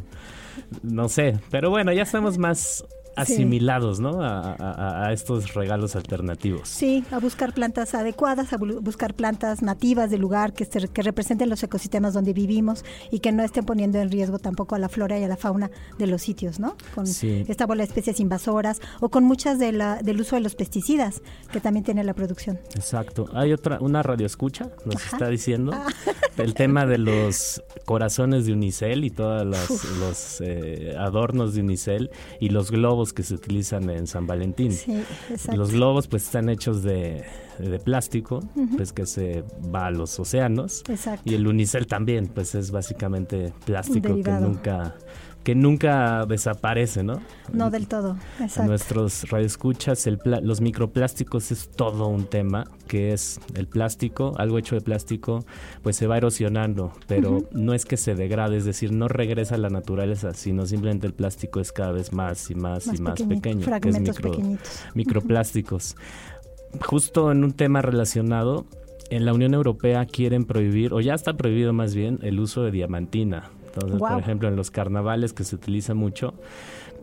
no 0.83 1.09
sé, 1.09 1.39
pero 1.51 1.69
bueno, 1.69 1.91
ya 1.91 2.03
estamos 2.03 2.37
más 2.37 2.85
asimilados, 3.15 3.99
¿no? 3.99 4.19
A, 4.21 5.11
estos 5.11 5.53
regalos 5.53 5.95
alternativos. 5.95 6.67
Sí, 6.67 7.03
a 7.11 7.19
buscar 7.19 7.53
plantas 7.53 7.93
adecuadas, 7.95 8.53
a 8.53 8.57
buscar 8.57 9.13
plantas 9.13 9.61
nativas 9.61 10.09
del 10.09 10.21
lugar 10.21 10.53
que, 10.53 10.65
que 10.67 11.01
representen 11.01 11.49
los 11.49 11.63
ecosistemas 11.63 12.13
donde 12.13 12.33
vivimos 12.33 12.83
y 13.11 13.19
que 13.19 13.31
no 13.31 13.43
estén 13.43 13.65
poniendo 13.65 13.99
en 13.99 14.11
riesgo 14.11 14.39
tampoco 14.39 14.75
a 14.75 14.79
la 14.79 14.89
flora 14.89 15.17
y 15.19 15.23
a 15.23 15.27
la 15.27 15.37
fauna 15.37 15.71
de 15.97 16.07
los 16.07 16.21
sitios, 16.21 16.59
¿no? 16.59 16.75
Con 16.93 17.05
esta 17.05 17.65
bola 17.65 17.83
de 17.83 17.87
especies 17.87 18.19
invasoras 18.19 18.81
o 18.99 19.09
con 19.09 19.23
muchas 19.23 19.59
de 19.59 19.71
la, 19.71 20.01
del 20.01 20.19
uso 20.21 20.35
de 20.35 20.41
los 20.41 20.55
pesticidas 20.55 21.21
que 21.51 21.59
también 21.59 21.83
tiene 21.83 22.03
la 22.03 22.13
producción. 22.13 22.59
Exacto. 22.75 23.29
Hay 23.33 23.53
otra, 23.53 23.79
una 23.79 24.03
radio 24.03 24.25
escucha, 24.25 24.69
nos 24.85 25.05
está 25.05 25.29
diciendo, 25.29 25.71
ah. 25.73 25.87
el 26.37 26.53
tema 26.53 26.85
de 26.85 26.97
los 26.97 27.61
corazones 27.85 28.45
de 28.45 28.53
unicel 28.53 29.03
y 29.03 29.09
todos 29.09 29.45
los, 29.45 30.41
eh, 30.41 30.95
adornos 30.97 31.53
de 31.53 31.61
unicel 31.61 32.11
y 32.39 32.49
los 32.49 32.71
globos 32.71 33.04
que 33.13 33.23
se 33.23 33.33
utilizan 33.33 33.89
en 33.89 34.07
San 34.07 34.27
Valentín. 34.27 34.71
Los 35.53 35.71
globos 35.71 36.07
pues 36.07 36.23
están 36.23 36.49
hechos 36.49 36.83
de, 36.83 37.23
plástico, 37.83 38.41
pues 38.75 38.93
que 38.93 39.05
se 39.05 39.43
va 39.73 39.87
a 39.87 39.91
los 39.91 40.19
océanos. 40.19 40.83
Y 41.23 41.35
el 41.35 41.47
unicel 41.47 41.87
también, 41.87 42.27
pues 42.27 42.55
es 42.55 42.71
básicamente 42.71 43.53
plástico 43.65 44.15
que 44.21 44.31
nunca 44.31 44.95
que 45.45 45.53
nunca 45.53 46.25
desaparece, 46.25 47.03
¿no? 47.03 47.21
No 47.53 47.69
del 47.69 47.87
todo, 47.87 48.17
exacto. 48.39 48.67
nuestros 48.67 49.29
radioescuchas, 49.29 50.07
el 50.07 50.19
los 50.41 50.59
microplásticos 50.59 51.51
es 51.51 51.69
todo 51.69 52.07
un 52.07 52.25
tema, 52.25 52.65
que 52.87 53.13
es 53.13 53.39
el 53.53 53.67
plástico, 53.67 54.33
algo 54.39 54.57
hecho 54.57 54.73
de 54.73 54.81
plástico, 54.81 55.45
pues 55.83 55.97
se 55.97 56.07
va 56.07 56.17
erosionando, 56.17 56.93
pero 57.05 57.47
no 57.51 57.75
es 57.75 57.85
que 57.85 57.95
se 57.95 58.15
degrade, 58.15 58.57
es 58.57 58.65
decir, 58.65 58.91
no 58.91 59.07
regresa 59.07 59.53
a 59.53 59.59
la 59.59 59.69
naturaleza, 59.69 60.33
sino 60.33 60.65
simplemente 60.65 61.05
el 61.05 61.13
plástico 61.13 61.59
es 61.59 61.71
cada 61.71 61.91
vez 61.91 62.11
más 62.11 62.49
y 62.49 62.55
más, 62.55 62.87
y 62.87 62.97
más 62.97 63.21
pequeño, 63.21 63.67
que 63.79 63.89
es 63.89 63.99
micro, 63.99 64.31
microplásticos. 64.95 65.95
Justo 66.81 67.31
en 67.31 67.43
un 67.43 67.53
tema 67.53 67.83
relacionado, 67.83 68.65
en 69.11 69.25
la 69.25 69.33
Unión 69.33 69.53
Europea 69.53 70.07
quieren 70.07 70.45
prohibir, 70.45 70.91
o 70.91 71.01
ya 71.01 71.13
está 71.13 71.37
prohibido 71.37 71.71
más 71.71 71.93
bien, 71.93 72.17
el 72.23 72.39
uso 72.39 72.63
de 72.63 72.71
diamantina 72.71 73.51
entonces, 73.75 73.99
por 73.99 74.19
ejemplo, 74.19 74.47
en 74.47 74.55
los 74.55 74.71
carnavales 74.71 75.33
que 75.33 75.43
se 75.43 75.55
utiliza 75.55 75.93
mucho, 75.93 76.33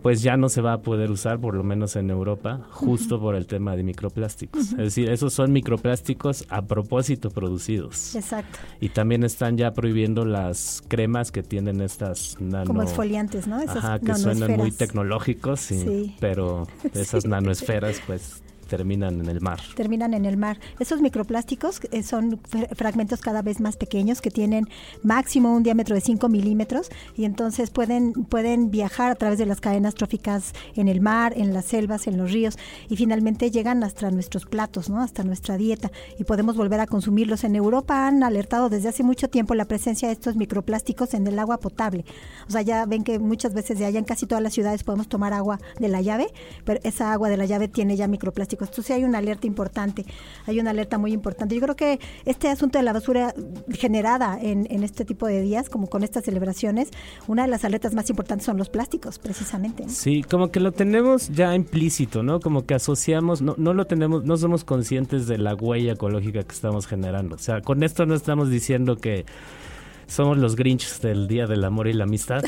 pues 0.02 0.20
ya 0.22 0.36
no 0.36 0.48
se 0.48 0.60
va 0.60 0.72
a 0.72 0.80
poder 0.82 1.10
usar, 1.10 1.38
por 1.38 1.54
lo 1.54 1.62
menos 1.62 1.94
en 1.94 2.10
Europa, 2.10 2.66
justo 2.70 3.20
por 3.20 3.36
el 3.36 3.46
tema 3.46 3.76
de 3.76 3.84
microplásticos. 3.84 4.72
Es 4.72 4.76
decir, 4.76 5.08
esos 5.08 5.32
son 5.32 5.52
microplásticos 5.52 6.44
a 6.48 6.62
propósito 6.62 7.30
producidos. 7.30 8.16
Exacto. 8.16 8.58
Y 8.80 8.88
también 8.88 9.22
están 9.22 9.56
ya 9.56 9.72
prohibiendo 9.72 10.24
las 10.24 10.82
cremas 10.88 11.30
que 11.30 11.44
tienen 11.44 11.80
estas 11.80 12.36
nano... 12.40 12.66
Como 12.66 12.82
exfoliantes, 12.82 13.46
¿no? 13.46 13.60
Esas 13.60 13.76
ajá, 13.76 14.00
que 14.00 14.14
suenan 14.16 14.56
muy 14.56 14.72
tecnológicos, 14.72 15.60
sí. 15.60 16.16
pero 16.18 16.66
esas 16.94 17.24
nanoesferas 17.24 18.00
pues 18.04 18.42
terminan 18.72 19.20
en 19.20 19.28
el 19.28 19.42
mar. 19.42 19.60
Terminan 19.76 20.14
en 20.14 20.24
el 20.24 20.38
mar. 20.38 20.58
Esos 20.80 21.02
microplásticos 21.02 21.82
eh, 21.90 22.02
son 22.02 22.40
fragmentos 22.74 23.20
cada 23.20 23.42
vez 23.42 23.60
más 23.60 23.76
pequeños 23.76 24.22
que 24.22 24.30
tienen 24.30 24.66
máximo 25.02 25.54
un 25.54 25.62
diámetro 25.62 25.94
de 25.94 26.00
5 26.00 26.26
milímetros 26.30 26.88
y 27.14 27.26
entonces 27.26 27.68
pueden, 27.68 28.14
pueden 28.14 28.70
viajar 28.70 29.10
a 29.10 29.14
través 29.14 29.38
de 29.38 29.44
las 29.44 29.60
cadenas 29.60 29.94
tróficas 29.94 30.54
en 30.74 30.88
el 30.88 31.02
mar, 31.02 31.34
en 31.36 31.52
las 31.52 31.66
selvas, 31.66 32.06
en 32.06 32.16
los 32.16 32.32
ríos 32.32 32.56
y 32.88 32.96
finalmente 32.96 33.50
llegan 33.50 33.84
hasta 33.84 34.10
nuestros 34.10 34.46
platos, 34.46 34.88
¿no? 34.88 35.02
hasta 35.02 35.22
nuestra 35.22 35.58
dieta 35.58 35.92
y 36.18 36.24
podemos 36.24 36.56
volver 36.56 36.80
a 36.80 36.86
consumirlos. 36.86 37.44
En 37.44 37.56
Europa 37.56 38.06
han 38.06 38.22
alertado 38.22 38.70
desde 38.70 38.88
hace 38.88 39.02
mucho 39.02 39.28
tiempo 39.28 39.54
la 39.54 39.66
presencia 39.66 40.08
de 40.08 40.14
estos 40.14 40.34
microplásticos 40.34 41.12
en 41.12 41.26
el 41.26 41.38
agua 41.38 41.58
potable. 41.58 42.06
O 42.48 42.50
sea, 42.50 42.62
ya 42.62 42.86
ven 42.86 43.04
que 43.04 43.18
muchas 43.18 43.52
veces 43.52 43.78
de 43.78 43.84
allá 43.84 43.98
en 43.98 44.06
casi 44.06 44.24
todas 44.24 44.42
las 44.42 44.54
ciudades 44.54 44.82
podemos 44.82 45.08
tomar 45.08 45.34
agua 45.34 45.60
de 45.78 45.88
la 45.88 46.00
llave, 46.00 46.28
pero 46.64 46.80
esa 46.84 47.12
agua 47.12 47.28
de 47.28 47.36
la 47.36 47.44
llave 47.44 47.68
tiene 47.68 47.96
ya 47.96 48.08
microplásticos 48.08 48.61
esto 48.64 48.82
sí 48.82 48.92
hay 48.92 49.04
una 49.04 49.18
alerta 49.18 49.46
importante, 49.46 50.04
hay 50.46 50.60
una 50.60 50.70
alerta 50.70 50.98
muy 50.98 51.12
importante. 51.12 51.54
Yo 51.54 51.60
creo 51.60 51.76
que 51.76 52.00
este 52.24 52.48
asunto 52.48 52.78
de 52.78 52.84
la 52.84 52.92
basura 52.92 53.34
generada 53.70 54.38
en, 54.40 54.66
este 54.82 55.04
tipo 55.04 55.26
de 55.26 55.40
días, 55.40 55.68
como 55.68 55.88
con 55.88 56.02
estas 56.02 56.24
celebraciones, 56.24 56.90
una 57.26 57.42
de 57.42 57.48
las 57.48 57.64
alertas 57.64 57.94
más 57.94 58.10
importantes 58.10 58.46
son 58.46 58.56
los 58.56 58.68
plásticos, 58.68 59.18
precisamente. 59.18 59.88
Sí, 59.88 60.22
como 60.22 60.50
que 60.50 60.60
lo 60.60 60.72
tenemos 60.72 61.28
ya 61.28 61.54
implícito, 61.54 62.22
¿no? 62.22 62.40
Como 62.40 62.66
que 62.66 62.74
asociamos, 62.74 63.42
no, 63.42 63.54
no 63.58 63.74
lo 63.74 63.86
tenemos, 63.86 64.24
no 64.24 64.36
somos 64.36 64.64
conscientes 64.64 65.26
de 65.26 65.38
la 65.38 65.54
huella 65.54 65.92
ecológica 65.92 66.42
que 66.42 66.52
estamos 66.52 66.86
generando. 66.86 67.36
O 67.36 67.38
sea, 67.38 67.60
con 67.60 67.82
esto 67.82 68.06
no 68.06 68.14
estamos 68.14 68.50
diciendo 68.50 68.96
que 68.96 69.24
somos 70.06 70.38
los 70.38 70.56
Grinches 70.56 71.00
del 71.00 71.28
Día 71.28 71.46
del 71.46 71.64
Amor 71.64 71.88
y 71.88 71.92
la 71.92 72.04
Amistad, 72.04 72.42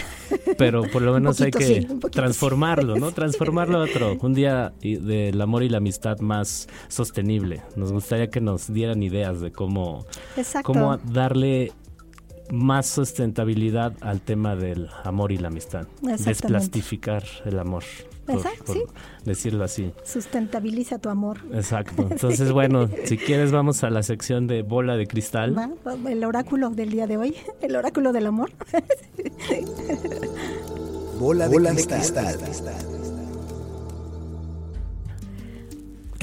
pero 0.58 0.82
por 0.82 1.02
lo 1.02 1.12
menos 1.14 1.40
hay 1.40 1.50
que 1.50 1.86
transformarlo, 2.10 2.96
¿no? 2.96 3.12
Transformarlo 3.14 3.78
a 3.78 3.84
otro, 3.84 4.16
un 4.20 4.34
día 4.34 4.72
del 4.80 5.40
amor 5.40 5.62
y 5.62 5.68
la 5.68 5.78
amistad 5.78 6.18
más 6.20 6.68
sostenible. 6.88 7.62
Nos 7.76 7.92
gustaría 7.92 8.28
que 8.28 8.40
nos 8.40 8.72
dieran 8.72 9.02
ideas 9.02 9.40
de 9.40 9.52
cómo, 9.52 10.04
cómo 10.62 10.96
darle 10.98 11.72
más 12.50 12.86
sustentabilidad 12.86 13.94
al 14.00 14.20
tema 14.20 14.56
del 14.56 14.88
amor 15.04 15.32
y 15.32 15.38
la 15.38 15.48
amistad. 15.48 15.86
Desplastificar 16.02 17.24
el 17.44 17.58
amor 17.58 17.84
decirlo 19.24 19.64
así. 19.64 19.92
Sustentabiliza 20.04 20.98
tu 20.98 21.08
amor. 21.08 21.38
Exacto. 21.52 22.02
Entonces, 22.10 22.52
bueno, 22.52 22.88
si 23.04 23.16
quieres 23.16 23.52
vamos 23.52 23.84
a 23.84 23.90
la 23.90 24.02
sección 24.02 24.46
de 24.46 24.62
bola 24.62 24.96
de 24.96 25.06
cristal. 25.06 25.56
el 26.08 26.24
oráculo 26.24 26.70
del 26.70 26.90
día 26.90 27.06
de 27.06 27.16
hoy, 27.16 27.36
el 27.60 27.76
oráculo 27.76 28.12
del 28.12 28.26
amor. 28.26 28.50
bola 31.18 31.48
de, 31.48 31.86
cristal. 31.86 32.36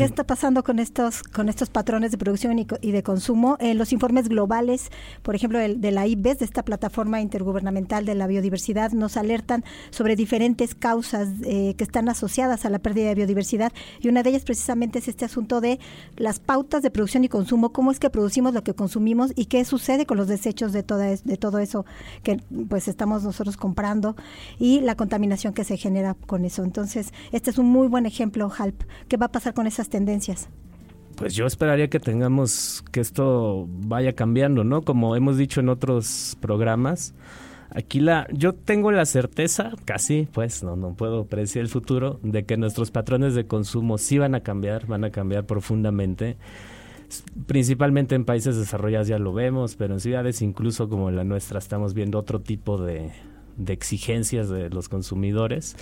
¿Qué 0.02 0.06
está 0.06 0.24
pasando 0.24 0.64
con 0.64 0.80
estos, 0.80 1.22
con 1.22 1.48
estos 1.48 1.70
patrones 1.70 2.10
de 2.10 2.18
producción 2.18 2.58
y, 2.58 2.92
de 2.92 3.04
consumo? 3.04 3.58
En 3.60 3.78
los 3.78 3.94
informes 3.94 4.30
globales, 4.30 4.90
por 5.22 5.36
ejemplo, 5.36 5.60
de, 5.60 5.92
la 5.92 6.08
IBES, 6.08 6.40
de 6.40 6.46
esta 6.46 6.66
plataforma 6.66 7.22
intergubernamental 7.22 8.04
de 8.04 8.16
la 8.16 8.26
biodiversidad, 8.26 8.94
nos 8.94 9.16
alertan 9.16 9.64
sobre 9.92 10.16
diferentes 10.16 10.74
causas 10.74 11.30
eh, 11.44 11.76
que 11.78 11.84
están 11.84 12.10
asociadas 12.10 12.66
a 12.66 12.72
la 12.72 12.80
pérdida 12.80 13.10
de 13.10 13.14
biodiversidad 13.14 13.72
y 14.00 14.08
una 14.08 14.24
de 14.24 14.32
ellas 14.32 14.44
precisamente 14.44 14.98
es 14.98 15.08
este 15.08 15.24
asunto 15.24 15.62
de 15.62 15.80
las 16.18 16.40
pautas 16.40 16.82
de 16.82 16.90
producción 16.90 17.24
y 17.24 17.30
consumo, 17.30 17.72
cómo 17.72 17.92
es 17.92 18.00
que 18.00 18.10
producimos 18.10 18.56
lo 18.56 18.64
que 18.64 18.74
consumimos 18.74 19.34
y 19.36 19.46
qué 19.46 19.64
sucede 19.66 20.08
con 20.08 20.18
los 20.18 20.28
desechos 20.28 20.74
de, 20.74 20.82
toda, 20.82 21.06
de 21.06 21.38
todo 21.38 21.60
eso 21.60 21.86
que 22.24 22.42
pues 22.70 22.88
estamos 22.88 23.22
nosotros 23.22 23.56
comprando 23.56 24.16
y 24.58 24.80
la 24.80 24.96
contaminación 24.96 25.54
que 25.54 25.64
se 25.64 25.78
genera 25.78 26.16
con 26.16 26.44
eso. 26.44 26.64
Entonces, 26.64 27.14
este 27.32 27.52
es 27.52 27.60
un 27.60 27.68
muy 27.68 27.88
buen 27.88 28.08
ejemplo, 28.08 28.52
Halp. 28.58 28.82
¿Qué 29.08 29.18
va 29.18 29.28
a 29.28 29.32
pasar 29.32 29.54
con 29.54 29.68
esas 29.68 29.91
tendencias? 29.92 30.50
Pues 31.16 31.36
yo 31.36 31.46
esperaría 31.46 31.88
que 31.88 32.00
tengamos 32.00 32.84
que 32.92 33.00
esto 33.00 33.68
vaya 33.70 34.14
cambiando, 34.14 34.64
¿no? 34.64 34.82
Como 34.82 35.16
hemos 35.16 35.38
dicho 35.38 35.60
en 35.60 35.70
otros 35.70 36.36
programas, 36.42 37.14
aquí 37.70 38.00
la 38.00 38.28
yo 38.32 38.54
tengo 38.54 38.92
la 38.92 39.06
certeza, 39.06 39.74
casi, 39.86 40.28
pues 40.32 40.64
no 40.64 40.76
no 40.76 40.96
puedo 40.96 41.26
predecir 41.26 41.62
el 41.62 41.68
futuro 41.68 42.20
de 42.24 42.46
que 42.46 42.58
nuestros 42.58 42.90
patrones 42.90 43.36
de 43.36 43.46
consumo 43.46 44.00
sí 44.00 44.18
van 44.18 44.34
a 44.34 44.40
cambiar, 44.40 44.88
van 44.88 45.04
a 45.04 45.12
cambiar 45.12 45.46
profundamente. 45.46 46.38
Principalmente 47.46 48.16
en 48.16 48.26
países 48.26 48.58
desarrollados 48.58 49.08
ya 49.08 49.20
lo 49.20 49.34
vemos, 49.34 49.76
pero 49.76 49.94
en 49.94 50.00
ciudades 50.00 50.42
incluso 50.42 50.90
como 50.90 51.12
la 51.12 51.24
nuestra 51.26 51.60
estamos 51.60 51.94
viendo 51.94 52.18
otro 52.18 52.42
tipo 52.42 52.82
de 52.82 53.12
de 53.58 53.74
exigencias 53.74 54.50
de 54.50 54.70
los 54.70 54.90
consumidores 54.90 55.76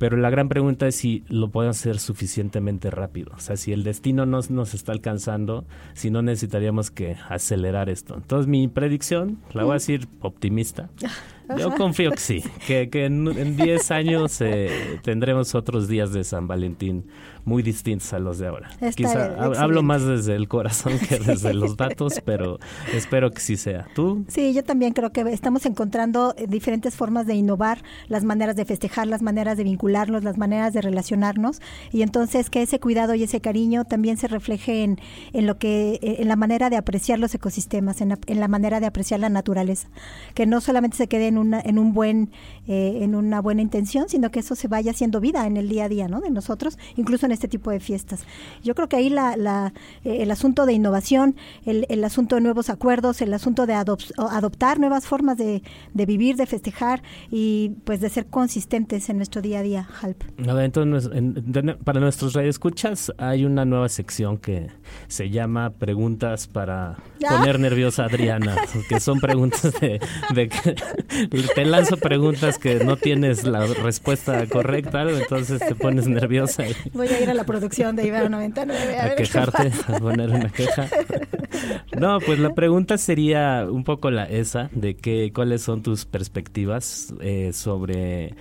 pero 0.00 0.16
la 0.16 0.30
gran 0.30 0.48
pregunta 0.48 0.88
es 0.88 0.94
si 0.94 1.24
lo 1.28 1.50
pueden 1.50 1.72
hacer 1.72 1.98
suficientemente 1.98 2.90
rápido. 2.90 3.32
O 3.36 3.38
sea, 3.38 3.58
si 3.58 3.74
el 3.74 3.84
destino 3.84 4.24
no 4.24 4.40
nos 4.48 4.72
está 4.72 4.92
alcanzando, 4.92 5.66
si 5.92 6.10
no 6.10 6.22
necesitaríamos 6.22 6.90
que 6.90 7.18
acelerar 7.28 7.90
esto. 7.90 8.14
Entonces, 8.14 8.46
mi 8.46 8.66
predicción, 8.66 9.36
la 9.52 9.64
voy 9.64 9.72
a 9.72 9.74
decir 9.74 10.08
optimista. 10.22 10.88
Yo 11.58 11.74
confío 11.74 12.10
que 12.12 12.18
sí, 12.18 12.44
que, 12.66 12.88
en 12.92 13.56
10 13.56 13.90
años 13.90 14.40
eh, 14.40 15.00
tendremos 15.02 15.54
otros 15.54 15.88
días 15.88 16.12
de 16.12 16.24
San 16.24 16.46
Valentín 16.46 17.06
muy 17.44 17.62
distintos 17.62 18.12
a 18.12 18.18
los 18.18 18.38
de 18.38 18.46
ahora. 18.46 18.70
Quizá 18.94 19.34
hablo 19.58 19.82
más 19.82 20.04
desde 20.04 20.34
el 20.34 20.48
corazón 20.48 20.98
que 20.98 21.18
desde 21.26 21.54
los 21.54 21.76
datos, 21.76 22.20
pero 22.24 22.58
espero 22.94 23.30
que 23.30 23.40
sí 23.40 23.56
sea. 23.56 23.86
¿Tú? 23.94 24.24
Sí, 24.28 24.52
yo 24.52 24.62
también 24.64 24.92
creo 24.92 25.10
que 25.10 25.22
estamos 25.22 25.66
encontrando 25.66 26.34
eh, 26.36 26.46
diferentes 26.46 26.94
formas 26.94 27.26
de 27.26 27.34
innovar, 27.34 27.82
las 28.08 28.24
maneras 28.24 28.56
de 28.56 28.64
festejar, 28.64 29.06
las 29.06 29.22
maneras 29.22 29.56
de 29.56 29.64
vincularnos, 29.64 30.24
las 30.24 30.38
maneras 30.38 30.72
de 30.72 30.80
relacionarnos 30.80 31.60
y 31.92 32.02
entonces 32.02 32.50
que 32.50 32.62
ese 32.62 32.78
cuidado 32.80 33.14
y 33.14 33.22
ese 33.22 33.40
cariño 33.40 33.84
también 33.84 34.16
se 34.16 34.28
refleje 34.28 34.84
en, 34.84 34.98
en 35.32 35.46
lo 35.46 35.58
que 35.58 35.98
eh, 36.02 36.16
en 36.20 36.28
la 36.28 36.36
manera 36.36 36.70
de 36.70 36.76
apreciar 36.76 37.18
los 37.18 37.34
ecosistemas, 37.34 38.00
en 38.00 38.10
la, 38.10 38.18
en 38.26 38.40
la 38.40 38.48
manera 38.48 38.80
de 38.80 38.86
apreciar 38.86 39.20
la 39.20 39.28
naturaleza, 39.28 39.88
que 40.34 40.46
no 40.46 40.60
solamente 40.60 40.96
se 40.96 41.08
quede 41.08 41.28
en 41.28 41.38
una 41.40 41.60
en 41.60 41.78
un 41.78 41.92
buen 41.92 42.30
eh, 42.68 43.00
en 43.02 43.16
una 43.16 43.40
buena 43.40 43.62
intención, 43.62 44.08
sino 44.08 44.30
que 44.30 44.38
eso 44.38 44.54
se 44.54 44.68
vaya 44.68 44.92
haciendo 44.92 45.20
vida 45.20 45.44
en 45.46 45.56
el 45.56 45.68
día 45.68 45.86
a 45.86 45.88
día, 45.88 46.06
¿no? 46.06 46.20
De 46.20 46.30
nosotros, 46.30 46.78
incluso 46.96 47.26
en 47.26 47.32
este 47.32 47.48
tipo 47.48 47.70
de 47.72 47.80
fiestas. 47.80 48.24
Yo 48.62 48.76
creo 48.76 48.88
que 48.88 48.94
ahí 48.94 49.10
la, 49.10 49.36
la 49.36 49.72
eh, 50.04 50.22
el 50.22 50.30
asunto 50.30 50.66
de 50.66 50.74
innovación, 50.74 51.34
el, 51.66 51.84
el, 51.88 52.04
asunto 52.04 52.36
de 52.36 52.42
nuevos 52.42 52.70
acuerdos, 52.70 53.22
el 53.22 53.34
asunto 53.34 53.66
de 53.66 53.74
adoptar 53.74 54.78
nuevas 54.78 55.06
formas 55.06 55.36
de, 55.36 55.62
de, 55.94 56.06
vivir, 56.06 56.36
de 56.36 56.46
festejar 56.46 57.02
y 57.30 57.72
pues 57.84 58.00
de 58.00 58.08
ser 58.08 58.26
consistentes 58.26 59.08
en 59.08 59.16
nuestro 59.16 59.42
día 59.42 59.58
a 59.58 59.62
día, 59.62 59.88
Halp. 60.00 60.22
entonces, 60.38 61.10
para 61.82 61.98
nuestros 61.98 62.34
radioescuchas 62.34 63.12
hay 63.18 63.44
una 63.44 63.64
nueva 63.64 63.88
sección 63.88 64.38
que 64.38 64.68
se 65.08 65.30
llama 65.30 65.70
Preguntas 65.70 66.46
para 66.46 66.98
poner 67.28 67.58
nerviosa 67.58 68.04
a 68.04 68.06
Adriana, 68.06 68.56
que 68.88 69.00
son 69.00 69.18
preguntas 69.18 69.72
de, 69.80 70.00
de 70.34 70.48
te 71.30 71.64
lanzo 71.64 71.96
preguntas 71.96 72.58
que 72.58 72.84
no 72.84 72.96
tienes 72.96 73.44
la 73.44 73.66
respuesta 73.66 74.46
correcta, 74.46 75.02
entonces 75.02 75.60
te 75.60 75.74
pones 75.74 76.08
nerviosa. 76.08 76.64
Voy 76.92 77.08
a 77.08 77.20
ir 77.20 77.30
a 77.30 77.34
la 77.34 77.44
producción 77.44 77.96
de 77.96 78.06
Ibero 78.06 78.28
99 78.28 78.98
a, 78.98 79.14
quejarte, 79.14 79.72
a 79.86 79.98
poner 79.98 80.30
una 80.30 80.50
queja. 80.50 80.88
No, 81.98 82.18
pues 82.20 82.38
la 82.38 82.54
pregunta 82.54 82.98
sería 82.98 83.66
un 83.68 83.84
poco 83.84 84.10
la 84.10 84.24
esa, 84.24 84.70
de 84.72 84.96
que, 84.96 85.32
cuáles 85.32 85.62
son 85.62 85.82
tus 85.82 86.04
perspectivas 86.04 87.12
eh, 87.20 87.52
sobre 87.52 88.34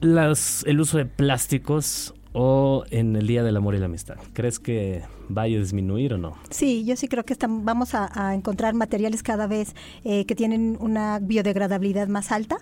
las, 0.00 0.64
el 0.66 0.80
uso 0.80 0.98
de 0.98 1.06
plásticos 1.06 2.14
o 2.34 2.84
en 2.90 3.14
el 3.16 3.26
Día 3.28 3.42
del 3.42 3.56
Amor 3.56 3.74
y 3.76 3.78
la 3.78 3.86
Amistad? 3.86 4.16
¿Crees 4.32 4.58
que 4.58 5.02
vaya 5.28 5.56
a 5.56 5.60
disminuir 5.60 6.14
o 6.14 6.18
no? 6.18 6.36
Sí, 6.50 6.84
yo 6.84 6.96
sí 6.96 7.08
creo 7.08 7.24
que 7.24 7.32
estamos, 7.32 7.64
vamos 7.64 7.94
a, 7.94 8.34
encontrar 8.34 8.74
materiales 8.74 9.22
cada 9.22 9.46
vez 9.46 9.74
eh, 10.04 10.26
que 10.26 10.34
tienen 10.34 10.76
una 10.80 11.20
biodegradabilidad 11.20 12.08
más 12.08 12.32
alta 12.32 12.58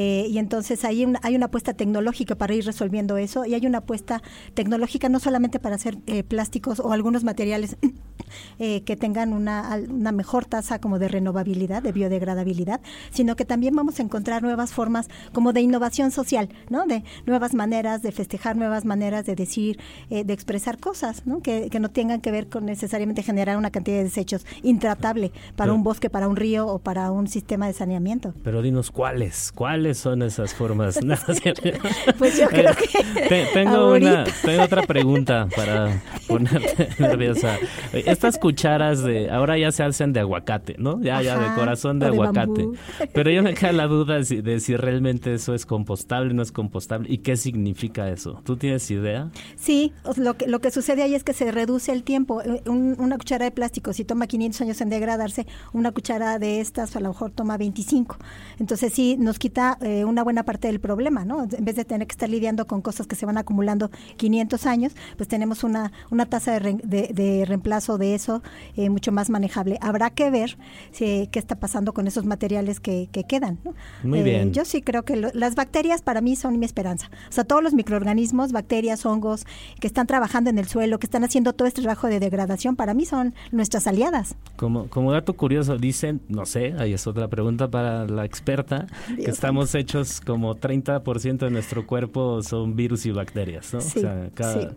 eh, 0.00 0.28
y 0.30 0.38
entonces 0.38 0.84
hay 0.84 1.04
una, 1.04 1.18
hay 1.24 1.34
una 1.34 1.46
apuesta 1.46 1.74
tecnológica 1.74 2.36
para 2.36 2.54
ir 2.54 2.64
resolviendo 2.64 3.16
eso 3.16 3.44
y 3.44 3.54
hay 3.54 3.66
una 3.66 3.78
apuesta 3.78 4.22
tecnológica 4.54 5.08
no 5.08 5.18
solamente 5.18 5.58
para 5.58 5.74
hacer 5.74 5.98
eh, 6.06 6.22
plásticos 6.22 6.78
o 6.78 6.92
algunos 6.92 7.24
materiales 7.24 7.76
que 8.58 8.96
tengan 8.96 9.32
una, 9.32 9.80
una 9.88 10.12
mejor 10.12 10.44
tasa 10.44 10.80
como 10.80 10.98
de 10.98 11.08
renovabilidad, 11.08 11.82
de 11.82 11.92
biodegradabilidad, 11.92 12.80
sino 13.10 13.34
que 13.36 13.44
también 13.44 13.74
vamos 13.74 13.98
a 13.98 14.02
encontrar 14.02 14.42
nuevas 14.42 14.72
formas 14.72 15.08
como 15.32 15.52
de 15.52 15.62
innovación 15.62 16.10
social, 16.10 16.50
¿no? 16.68 16.84
De 16.84 17.04
nuevas 17.24 17.54
maneras 17.54 18.02
de 18.02 18.12
festejar, 18.12 18.56
nuevas 18.56 18.84
maneras 18.84 19.24
de 19.24 19.34
decir, 19.34 19.78
de 20.10 20.32
expresar 20.32 20.78
cosas, 20.78 21.26
¿no? 21.26 21.40
Que, 21.40 21.70
que 21.70 21.80
no 21.80 21.90
tengan 21.90 22.20
que 22.20 22.30
ver 22.30 22.48
con 22.48 22.66
necesariamente 22.66 23.22
generar 23.22 23.56
una 23.56 23.70
cantidad 23.70 23.96
de 23.96 24.04
desechos 24.04 24.44
intratable 24.62 25.32
para 25.56 25.72
un 25.72 25.82
bosque, 25.82 26.10
para 26.10 26.28
un 26.28 26.36
río 26.36 26.66
o 26.66 26.80
para 26.80 27.10
un 27.10 27.28
sistema 27.28 27.66
de 27.66 27.72
saneamiento. 27.72 28.34
Pero 28.44 28.60
dinos 28.60 28.90
cuáles, 28.90 29.52
cuáles 29.52 29.87
son 29.94 30.22
esas 30.22 30.54
formas. 30.54 30.98
pues 32.18 32.38
yo 32.38 32.48
creo 32.48 32.74
que 32.74 33.46
tengo 33.52 33.92
una, 33.92 34.24
tengo 34.44 34.62
otra 34.62 34.82
pregunta 34.82 35.48
para 35.54 36.02
ponerte 36.26 36.88
nerviosa. 36.98 37.56
Estas 37.92 38.38
cucharas 38.38 39.02
de 39.02 39.30
ahora 39.30 39.58
ya 39.58 39.72
se 39.72 39.82
hacen 39.82 40.12
de 40.12 40.20
aguacate, 40.20 40.76
¿no? 40.78 41.00
Ya, 41.00 41.22
ya 41.22 41.38
de 41.38 41.54
corazón 41.54 41.98
de 41.98 42.06
aguacate. 42.06 42.68
Pero 43.12 43.30
yo 43.30 43.42
me 43.42 43.54
queda 43.54 43.72
la 43.72 43.86
duda 43.86 44.18
de 44.18 44.60
si 44.60 44.76
realmente 44.76 45.34
eso 45.34 45.54
es 45.54 45.66
compostable, 45.66 46.34
no 46.34 46.42
es 46.42 46.52
compostable 46.52 47.08
y 47.10 47.18
qué 47.18 47.36
significa 47.36 48.08
eso. 48.08 48.40
¿Tú 48.44 48.56
tienes 48.56 48.90
idea? 48.90 49.30
Sí, 49.56 49.92
lo 50.16 50.34
que 50.36 50.46
lo 50.46 50.60
que 50.60 50.70
sucede 50.70 51.02
ahí 51.02 51.14
es 51.14 51.24
que 51.24 51.32
se 51.32 51.50
reduce 51.52 51.92
el 51.92 52.02
tiempo. 52.02 52.42
Eh, 52.42 52.62
una 52.68 53.16
cuchara 53.18 53.44
de 53.44 53.50
plástico, 53.50 53.92
si 53.92 54.04
toma 54.04 54.26
500 54.26 54.60
años 54.60 54.80
en 54.80 54.90
degradarse, 54.90 55.46
una 55.72 55.92
cuchara 55.92 56.38
de 56.38 56.60
estas 56.60 56.96
a 56.96 57.00
lo 57.00 57.08
mejor 57.08 57.30
toma 57.30 57.56
25. 57.56 58.16
Entonces 58.58 58.92
sí, 58.92 59.16
nos 59.18 59.38
quita 59.38 59.67
eh, 59.80 60.04
una 60.04 60.22
buena 60.22 60.44
parte 60.44 60.68
del 60.68 60.80
problema, 60.80 61.24
¿no? 61.24 61.42
En 61.42 61.64
vez 61.64 61.76
de 61.76 61.84
tener 61.84 62.06
que 62.06 62.12
estar 62.12 62.28
lidiando 62.28 62.66
con 62.66 62.80
cosas 62.80 63.06
que 63.06 63.16
se 63.16 63.26
van 63.26 63.36
acumulando 63.36 63.90
500 64.16 64.66
años, 64.66 64.92
pues 65.16 65.28
tenemos 65.28 65.64
una, 65.64 65.92
una 66.10 66.26
tasa 66.26 66.58
de, 66.58 67.44
reemplazo 67.46 67.98
de 67.98 68.14
eso 68.14 68.42
eh, 68.76 68.90
mucho 68.90 69.12
más 69.12 69.30
manejable. 69.30 69.78
Habrá 69.80 70.10
que 70.10 70.30
ver 70.30 70.56
qué 70.92 71.28
está 71.32 71.56
pasando 71.56 71.92
con 71.92 72.06
esos 72.06 72.24
materiales 72.24 72.80
que, 72.80 73.08
quedan. 73.28 73.58
Muy 74.04 74.22
bien. 74.22 74.52
Yo 74.52 74.64
sí 74.64 74.80
creo 74.80 75.04
que 75.04 75.16
las 75.16 75.54
bacterias 75.54 76.02
para 76.02 76.20
mí 76.20 76.36
son 76.36 76.58
mi 76.58 76.64
esperanza. 76.64 77.10
O 77.28 77.32
sea, 77.32 77.44
todos 77.44 77.62
los 77.62 77.74
microorganismos, 77.74 78.52
bacterias, 78.52 79.04
hongos, 79.04 79.44
que 79.80 79.86
están 79.86 80.06
trabajando 80.06 80.50
en 80.50 80.58
el 80.58 80.68
suelo, 80.68 80.98
que 80.98 81.06
están 81.06 81.24
haciendo 81.24 81.52
todo 81.52 81.66
este 81.66 81.82
trabajo 81.82 82.06
de 82.06 82.20
degradación 82.20 82.76
para 82.76 82.94
mí 82.94 83.04
son 83.04 83.34
nuestras 83.50 83.86
aliadas. 83.86 84.36
Como, 84.56 84.88
como 84.88 85.12
dato 85.12 85.34
curioso, 85.34 85.76
dicen, 85.76 86.20
no 86.28 86.46
sé, 86.46 86.74
ahí 86.78 86.92
es 86.92 87.06
otra 87.06 87.28
pregunta 87.28 87.68
para 87.68 88.06
la 88.06 88.24
experta, 88.24 88.86
que 89.16 89.30
estamos 89.30 89.57
hechos 89.74 90.20
como 90.20 90.56
30% 90.56 91.38
de 91.38 91.50
nuestro 91.50 91.86
cuerpo 91.86 92.42
son 92.42 92.76
virus 92.76 93.06
y 93.06 93.10
bacterias, 93.10 93.72
¿no? 93.72 93.78
o 93.78 93.82
sea, 93.82 94.30
cada, 94.34 94.74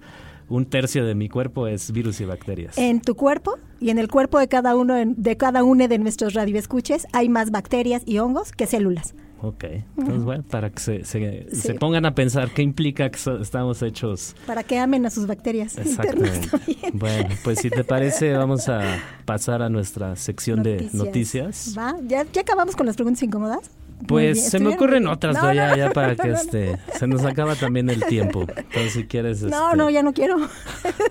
un 0.51 0.65
tercio 0.65 1.05
de 1.05 1.15
mi 1.15 1.29
cuerpo 1.29 1.67
es 1.67 1.91
virus 1.91 2.19
y 2.21 2.25
bacterias. 2.25 2.77
En 2.77 3.01
tu 3.01 3.15
cuerpo 3.15 3.57
y 3.79 3.89
en 3.89 3.97
el 3.97 4.09
cuerpo 4.09 4.37
de 4.37 4.47
cada 4.47 4.75
uno 4.75 4.95
de 4.95 5.37
cada 5.37 5.63
uno 5.63 5.87
de 5.87 5.97
nuestros 5.97 6.33
radioescuches 6.33 7.07
hay 7.13 7.29
más 7.29 7.51
bacterias 7.51 8.03
y 8.05 8.19
hongos 8.19 8.51
que 8.51 8.67
células. 8.67 9.15
Ok, 9.43 9.63
entonces 9.97 10.23
bueno, 10.23 10.43
para 10.43 10.69
que 10.69 10.79
se, 10.79 11.03
se, 11.03 11.73
pongan 11.73 12.05
a 12.05 12.13
pensar 12.13 12.51
qué 12.51 12.61
implica 12.61 13.09
que 13.09 13.17
estamos 13.41 13.81
hechos. 13.81 14.35
Para 14.45 14.61
que 14.61 14.77
amen 14.77 15.03
a 15.07 15.09
sus 15.09 15.25
bacterias. 15.25 15.79
Exactamente. 15.79 16.47
Bueno, 16.93 17.29
pues 17.43 17.59
si 17.59 17.71
te 17.71 17.83
parece, 17.83 18.33
vamos 18.33 18.69
a 18.69 18.99
pasar 19.25 19.63
a 19.63 19.69
nuestra 19.69 20.15
sección 20.15 20.61
de 20.61 20.89
noticias. 20.93 21.73
¿Va? 21.75 21.95
¿Ya, 22.05 22.23
¿Ya 22.31 22.41
acabamos 22.41 22.75
con 22.75 22.85
las 22.85 22.95
preguntas 22.95 23.23
incómodas? 23.23 23.71
Pues 24.07 24.49
se 24.49 24.59
me 24.59 24.69
ocurren 24.69 25.07
otras, 25.07 25.35
ya, 25.53 25.75
ya, 25.75 25.91
para 25.91 26.15
que 26.15 26.31
este 26.31 26.77
se 26.97 27.07
nos 27.07 27.23
acaba 27.23 27.55
también 27.55 27.89
el 27.89 28.03
tiempo. 28.05 28.41
Entonces, 28.41 28.93
si 28.93 29.05
quieres. 29.05 29.41
No, 29.43 29.67
este 29.67 29.77
no, 29.77 29.89
ya 29.89 30.03
no 30.03 30.13
quiero. 30.13 30.37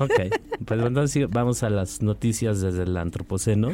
Ok, 0.00 0.34
pues 0.64 0.80
entonces 0.80 1.28
vamos 1.28 1.62
a 1.62 1.68
las 1.68 2.00
noticias 2.00 2.60
desde 2.60 2.84
el 2.84 2.96
Antropoceno. 2.96 3.72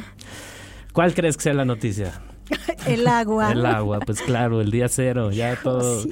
¿Cuál 0.92 1.14
crees 1.14 1.36
que 1.36 1.44
sea 1.44 1.54
la 1.54 1.64
noticia? 1.64 2.20
el 2.86 3.06
agua. 3.06 3.52
El 3.56 3.66
agua, 3.66 4.00
pues 4.00 4.20
claro, 4.22 4.60
el 4.60 4.70
día 4.70 4.88
cero, 4.88 5.30
ya 5.30 5.56
todo, 5.56 6.04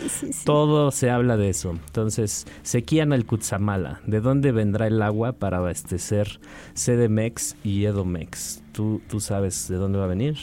todo 0.45 0.91
se 0.91 1.11
habla 1.11 1.37
de 1.37 1.51
eso. 1.51 1.71
Entonces, 1.71 2.47
sequía 2.63 3.03
en 3.03 3.13
el 3.13 3.27
Cutzamala. 3.27 4.01
¿De 4.07 4.21
dónde 4.21 4.53
vendrá 4.53 4.87
el 4.87 5.01
agua 5.03 5.33
para 5.33 5.59
abastecer 5.59 6.41
CDMEX 6.75 7.57
y 7.65 7.85
Edomex? 7.85 8.63
¿Tú, 8.73 9.01
¿Tú 9.09 9.21
sabes 9.21 9.69
de 9.69 9.77
dónde 9.77 9.99
va 9.99 10.05
a 10.05 10.09
venir? 10.09 10.37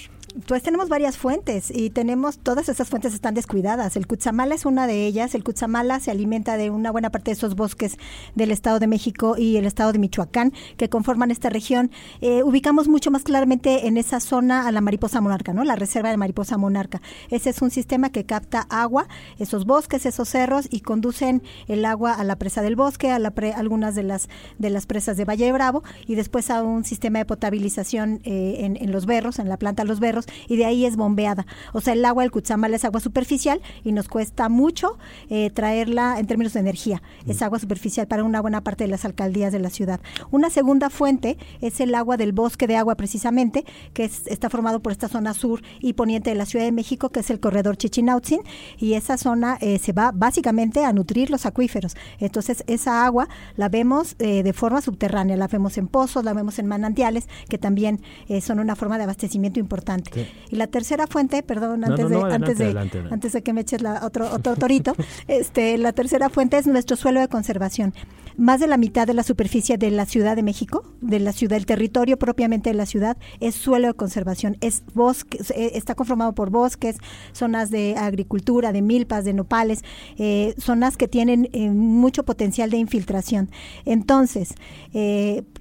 Pues 0.48 0.64
tenemos 0.64 0.88
varias 0.88 1.18
fuentes 1.18 1.70
y 1.70 1.90
tenemos, 1.90 2.40
todas 2.40 2.70
esas 2.70 2.88
fuentes 2.88 3.14
están 3.14 3.34
descuidadas. 3.34 3.98
El 3.98 4.08
Cutzamala 4.08 4.56
es 4.56 4.66
una 4.66 4.88
de 4.88 5.06
ellas. 5.06 5.36
El 5.36 5.44
Cutzamala 5.44 6.00
se 6.00 6.10
alimenta 6.10 6.56
de 6.56 6.70
una 6.70 6.90
buena 6.90 7.10
parte 7.10 7.32
de 7.32 7.34
esos 7.34 7.56
bosques 7.56 7.98
del 8.34 8.52
Estado 8.52 8.80
de 8.80 8.88
México 8.88 9.36
y 9.38 9.58
el 9.58 9.66
Estado 9.66 9.92
de 9.92 10.00
Michoacán 10.00 10.54
que 10.78 10.88
conforman 10.88 11.32
esta 11.32 11.50
región. 11.50 11.92
Eh, 12.22 12.44
ubicamos 12.44 12.88
mucho 12.88 13.12
más 13.12 13.24
claramente 13.24 13.88
en 13.88 13.98
esa 13.98 14.22
zona 14.22 14.68
a 14.68 14.72
la 14.72 14.80
mariposa 14.80 15.20
monarca, 15.20 15.52
¿no? 15.52 15.66
La 15.66 15.76
reserva 15.76 16.10
de 16.10 16.18
mariposa 16.18 16.58
monarca. 16.58 17.02
Ese 17.30 17.50
es 17.50 17.62
un 17.62 17.70
sistema 17.70 18.10
que 18.10 18.26
capta 18.26 18.68
agua, 18.70 19.08
esos 19.38 19.66
bosques, 19.66 20.06
esos 20.06 20.30
cerros 20.30 20.68
y 20.70 20.80
conducen 20.80 21.44
el 21.68 21.84
agua 21.84 22.14
a 22.14 22.24
la 22.24 22.38
presa 22.38 22.62
del 22.62 22.78
bosque, 22.78 23.12
a 23.12 23.20
la 23.20 23.34
algunas 23.56 23.96
de 23.96 24.04
las, 24.04 24.30
de 24.60 24.70
las 24.70 24.86
presas 24.86 25.18
de 25.18 25.26
Valle 25.26 25.52
Bravo 25.52 25.84
y 26.08 26.16
después 26.16 26.50
a 26.52 26.64
un 26.64 26.86
sistema 26.86 27.20
de 27.20 27.26
potabilización 27.26 28.22
eh, 28.24 28.58
en, 28.60 28.78
en 28.78 28.92
los 28.92 29.06
berros, 29.06 29.40
en 29.40 29.50
la 29.50 29.58
planta 29.58 29.84
de 29.84 29.90
los 29.90 30.00
berros 30.00 30.21
y 30.48 30.58
de 30.58 30.66
ahí 30.66 30.86
es 30.86 30.96
bombeada. 30.96 31.46
O 31.74 31.82
sea, 31.82 31.94
el 31.94 32.04
agua 32.06 32.24
del 32.24 32.32
Cuchamal 32.32 32.74
es 32.74 32.86
agua 32.86 33.00
superficial 33.00 33.62
y 33.84 33.92
nos 33.92 34.08
cuesta 34.08 34.50
mucho 34.50 34.98
eh, 35.30 35.50
traerla 35.50 36.20
en 36.20 36.28
términos 36.28 36.54
de 36.54 36.60
energía. 36.60 37.02
Es 37.28 37.42
agua 37.42 37.60
superficial 37.60 38.08
para 38.08 38.24
una 38.24 38.42
buena 38.42 38.64
parte 38.64 38.84
de 38.84 38.90
las 38.90 39.06
alcaldías 39.06 39.52
de 39.52 39.60
la 39.60 39.70
ciudad. 39.70 40.00
Una 40.32 40.50
segunda 40.50 40.90
fuente 40.90 41.38
es 41.62 41.80
el 41.80 41.96
agua 41.96 42.18
del 42.18 42.32
bosque 42.32 42.68
de 42.68 42.76
agua 42.76 42.96
precisamente, 42.96 43.66
que 43.94 44.06
está 44.06 44.50
formado 44.50 44.82
por 44.82 44.92
esta 44.92 45.08
zona 45.08 45.34
sur 45.34 45.62
y 45.80 45.94
poniente 45.94 46.30
de 46.30 46.36
la 46.36 46.46
Ciudad 46.46 46.66
de 46.66 46.72
México, 46.72 47.10
que 47.10 47.22
es 47.22 47.30
el 47.30 47.40
corredor 47.40 47.78
Chichinautzin, 47.78 48.42
y 48.78 48.94
esa 48.94 49.18
zona 49.18 49.58
eh, 49.62 49.80
se 49.80 49.94
va 49.94 50.12
básicamente 50.14 50.84
a 50.84 50.94
nutrir 50.94 51.30
los 51.30 51.46
acuíferos. 51.46 51.96
Entonces, 52.20 52.64
esa 52.68 53.06
agua 53.06 53.28
la 53.56 53.70
vemos 53.70 54.16
eh, 54.20 54.44
de 54.44 54.54
forma 54.54 54.82
subterránea, 54.82 55.38
la 55.38 55.48
vemos 55.48 55.78
en 55.78 55.88
pozos, 55.88 56.24
la 56.24 56.34
vemos 56.34 56.60
en 56.60 56.68
manantiales, 56.68 57.28
que 57.50 57.58
también 57.58 58.02
eh, 58.28 58.42
son 58.42 58.60
una 58.60 58.76
forma 58.76 58.98
de 58.98 59.04
abastecimiento 59.04 59.60
importante. 59.60 60.11
Y 60.50 60.56
la 60.56 60.68
tercera 60.68 61.08
fuente, 61.08 61.44
perdón, 61.44 61.84
antes, 61.84 62.10
de, 62.10 62.16
antes, 62.22 62.58
de, 62.58 62.90
antes 63.12 63.34
de 63.34 63.42
que 63.42 63.54
me 63.54 63.62
eches 63.62 63.82
la, 63.82 64.06
otro, 64.06 64.32
otro 64.32 64.56
torito, 64.56 64.96
este, 65.28 65.78
la 65.78 65.94
tercera 65.94 66.30
fuente 66.30 66.58
es 66.58 66.68
nuestro 66.68 66.96
suelo 66.96 67.20
de 67.20 67.28
conservación 67.28 67.94
más 68.42 68.60
de 68.60 68.68
la 68.68 68.78
mitad 68.78 69.06
de 69.06 69.14
la 69.14 69.22
superficie 69.22 69.78
de 69.78 69.92
la 69.92 70.08
Ciudad 70.08 70.36
de 70.36 70.42
México, 70.42 70.84
de 71.00 71.20
la 71.20 71.32
ciudad, 71.32 71.56
del 71.56 71.68
territorio 71.68 72.18
propiamente 72.18 72.72
de 72.72 72.74
la 72.74 72.88
ciudad, 72.88 73.16
es 73.40 73.54
suelo 73.54 73.88
de 73.88 73.94
conservación, 73.94 74.58
es 74.62 74.84
bosque, 74.96 75.38
eh, 75.56 75.74
está 75.76 75.94
conformado 75.94 76.34
por 76.34 76.50
bosques, 76.50 76.98
zonas 77.34 77.70
de 77.70 77.96
agricultura, 77.96 78.72
de 78.72 78.82
milpas, 78.82 79.26
de 79.26 79.34
nopales, 79.34 79.84
eh, 80.18 80.56
zonas 80.58 80.98
que 80.98 81.08
tienen 81.08 81.50
eh, 81.54 81.70
mucho 81.70 82.24
potencial 82.24 82.72
de 82.72 82.78
infiltración. 82.78 83.52
Entonces, 83.86 84.56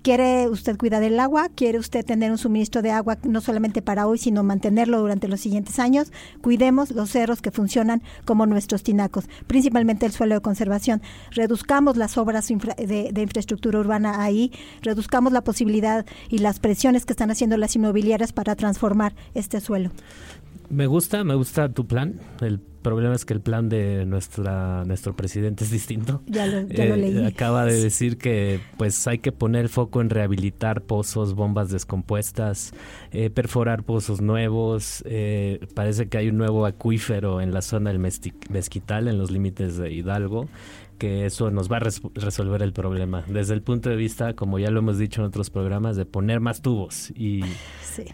¿quiere 0.02 0.48
usted 0.48 0.78
cuidar 0.78 1.02
del 1.02 1.20
agua? 1.20 1.50
¿Quiere 1.54 1.78
usted 1.78 2.04
tener 2.04 2.30
un 2.30 2.38
suministro 2.38 2.80
de 2.80 2.92
agua 2.92 3.18
no 3.24 3.42
solamente 3.42 3.82
para 3.82 4.06
hoy, 4.06 4.16
sino 4.16 4.42
mantenerlo 4.42 5.00
durante 5.00 5.28
los 5.28 5.40
siguientes 5.40 5.78
años? 5.78 6.12
Cuidemos 6.40 6.92
los 6.92 7.10
cerros 7.10 7.42
que 7.42 7.50
funcionan 7.50 8.02
como 8.24 8.46
nuestros 8.46 8.82
tinacos, 8.82 9.28
principalmente 9.46 10.06
el 10.06 10.12
suelo 10.12 10.34
de 10.36 10.40
conservación. 10.40 11.02
Reduzcamos 11.32 11.98
las 11.98 12.16
obras 12.16 12.50
de, 12.76 13.20
infraestructura 13.20 13.78
urbana 13.78 14.22
ahí, 14.22 14.52
reduzcamos 14.82 15.32
la 15.32 15.42
posibilidad 15.42 16.06
y 16.28 16.38
las 16.38 16.58
presiones 16.58 17.04
que 17.06 17.12
están 17.12 17.30
haciendo 17.30 17.56
las 17.56 17.76
inmobiliarias 17.76 18.32
para 18.32 18.56
transformar 18.56 19.14
este 19.34 19.60
suelo. 19.60 19.90
Me 20.68 20.86
gusta, 20.86 21.24
me 21.24 21.34
gusta 21.34 21.68
tu 21.68 21.86
plan. 21.86 22.20
El 22.40 22.60
problema 22.60 23.14
es 23.14 23.24
que 23.24 23.34
el 23.34 23.40
plan 23.40 23.68
de 23.68 24.06
nuestra 24.06 24.84
nuestro 24.84 25.14
presidente 25.16 25.64
es 25.64 25.70
distinto. 25.70 26.22
Ya 26.26 26.46
lo, 26.46 26.58
eh, 26.58 26.96
leí. 26.96 27.24
Acaba 27.24 27.64
de 27.64 27.80
decir 27.80 28.16
que 28.18 28.60
pues 28.76 29.06
hay 29.06 29.18
que 29.18 29.32
poner 29.32 29.62
el 29.62 29.68
foco 29.68 30.00
en 30.00 30.10
rehabilitar 30.10 30.82
pozos, 30.82 31.34
bombas 31.34 31.70
descompuestas, 31.70 32.72
eh, 33.10 33.30
perforar 33.30 33.82
pozos 33.82 34.20
nuevos. 34.20 35.02
Eh, 35.06 35.60
parece 35.74 36.08
que 36.08 36.18
hay 36.18 36.28
un 36.28 36.38
nuevo 36.38 36.64
acuífero 36.66 37.40
en 37.40 37.52
la 37.52 37.62
zona 37.62 37.90
del 37.90 37.98
Mezquital, 37.98 39.08
en 39.08 39.18
los 39.18 39.30
límites 39.30 39.76
de 39.76 39.92
Hidalgo 39.92 40.48
que 41.00 41.24
eso 41.24 41.50
nos 41.50 41.72
va 41.72 41.78
a 41.78 41.80
resolver 41.80 42.62
el 42.62 42.74
problema. 42.74 43.24
Desde 43.26 43.54
el 43.54 43.62
punto 43.62 43.88
de 43.88 43.96
vista, 43.96 44.34
como 44.34 44.58
ya 44.58 44.70
lo 44.70 44.80
hemos 44.80 44.98
dicho 44.98 45.22
en 45.22 45.28
otros 45.28 45.48
programas, 45.48 45.96
de 45.96 46.04
poner 46.04 46.40
más 46.40 46.60
tubos 46.60 47.10
y 47.16 47.40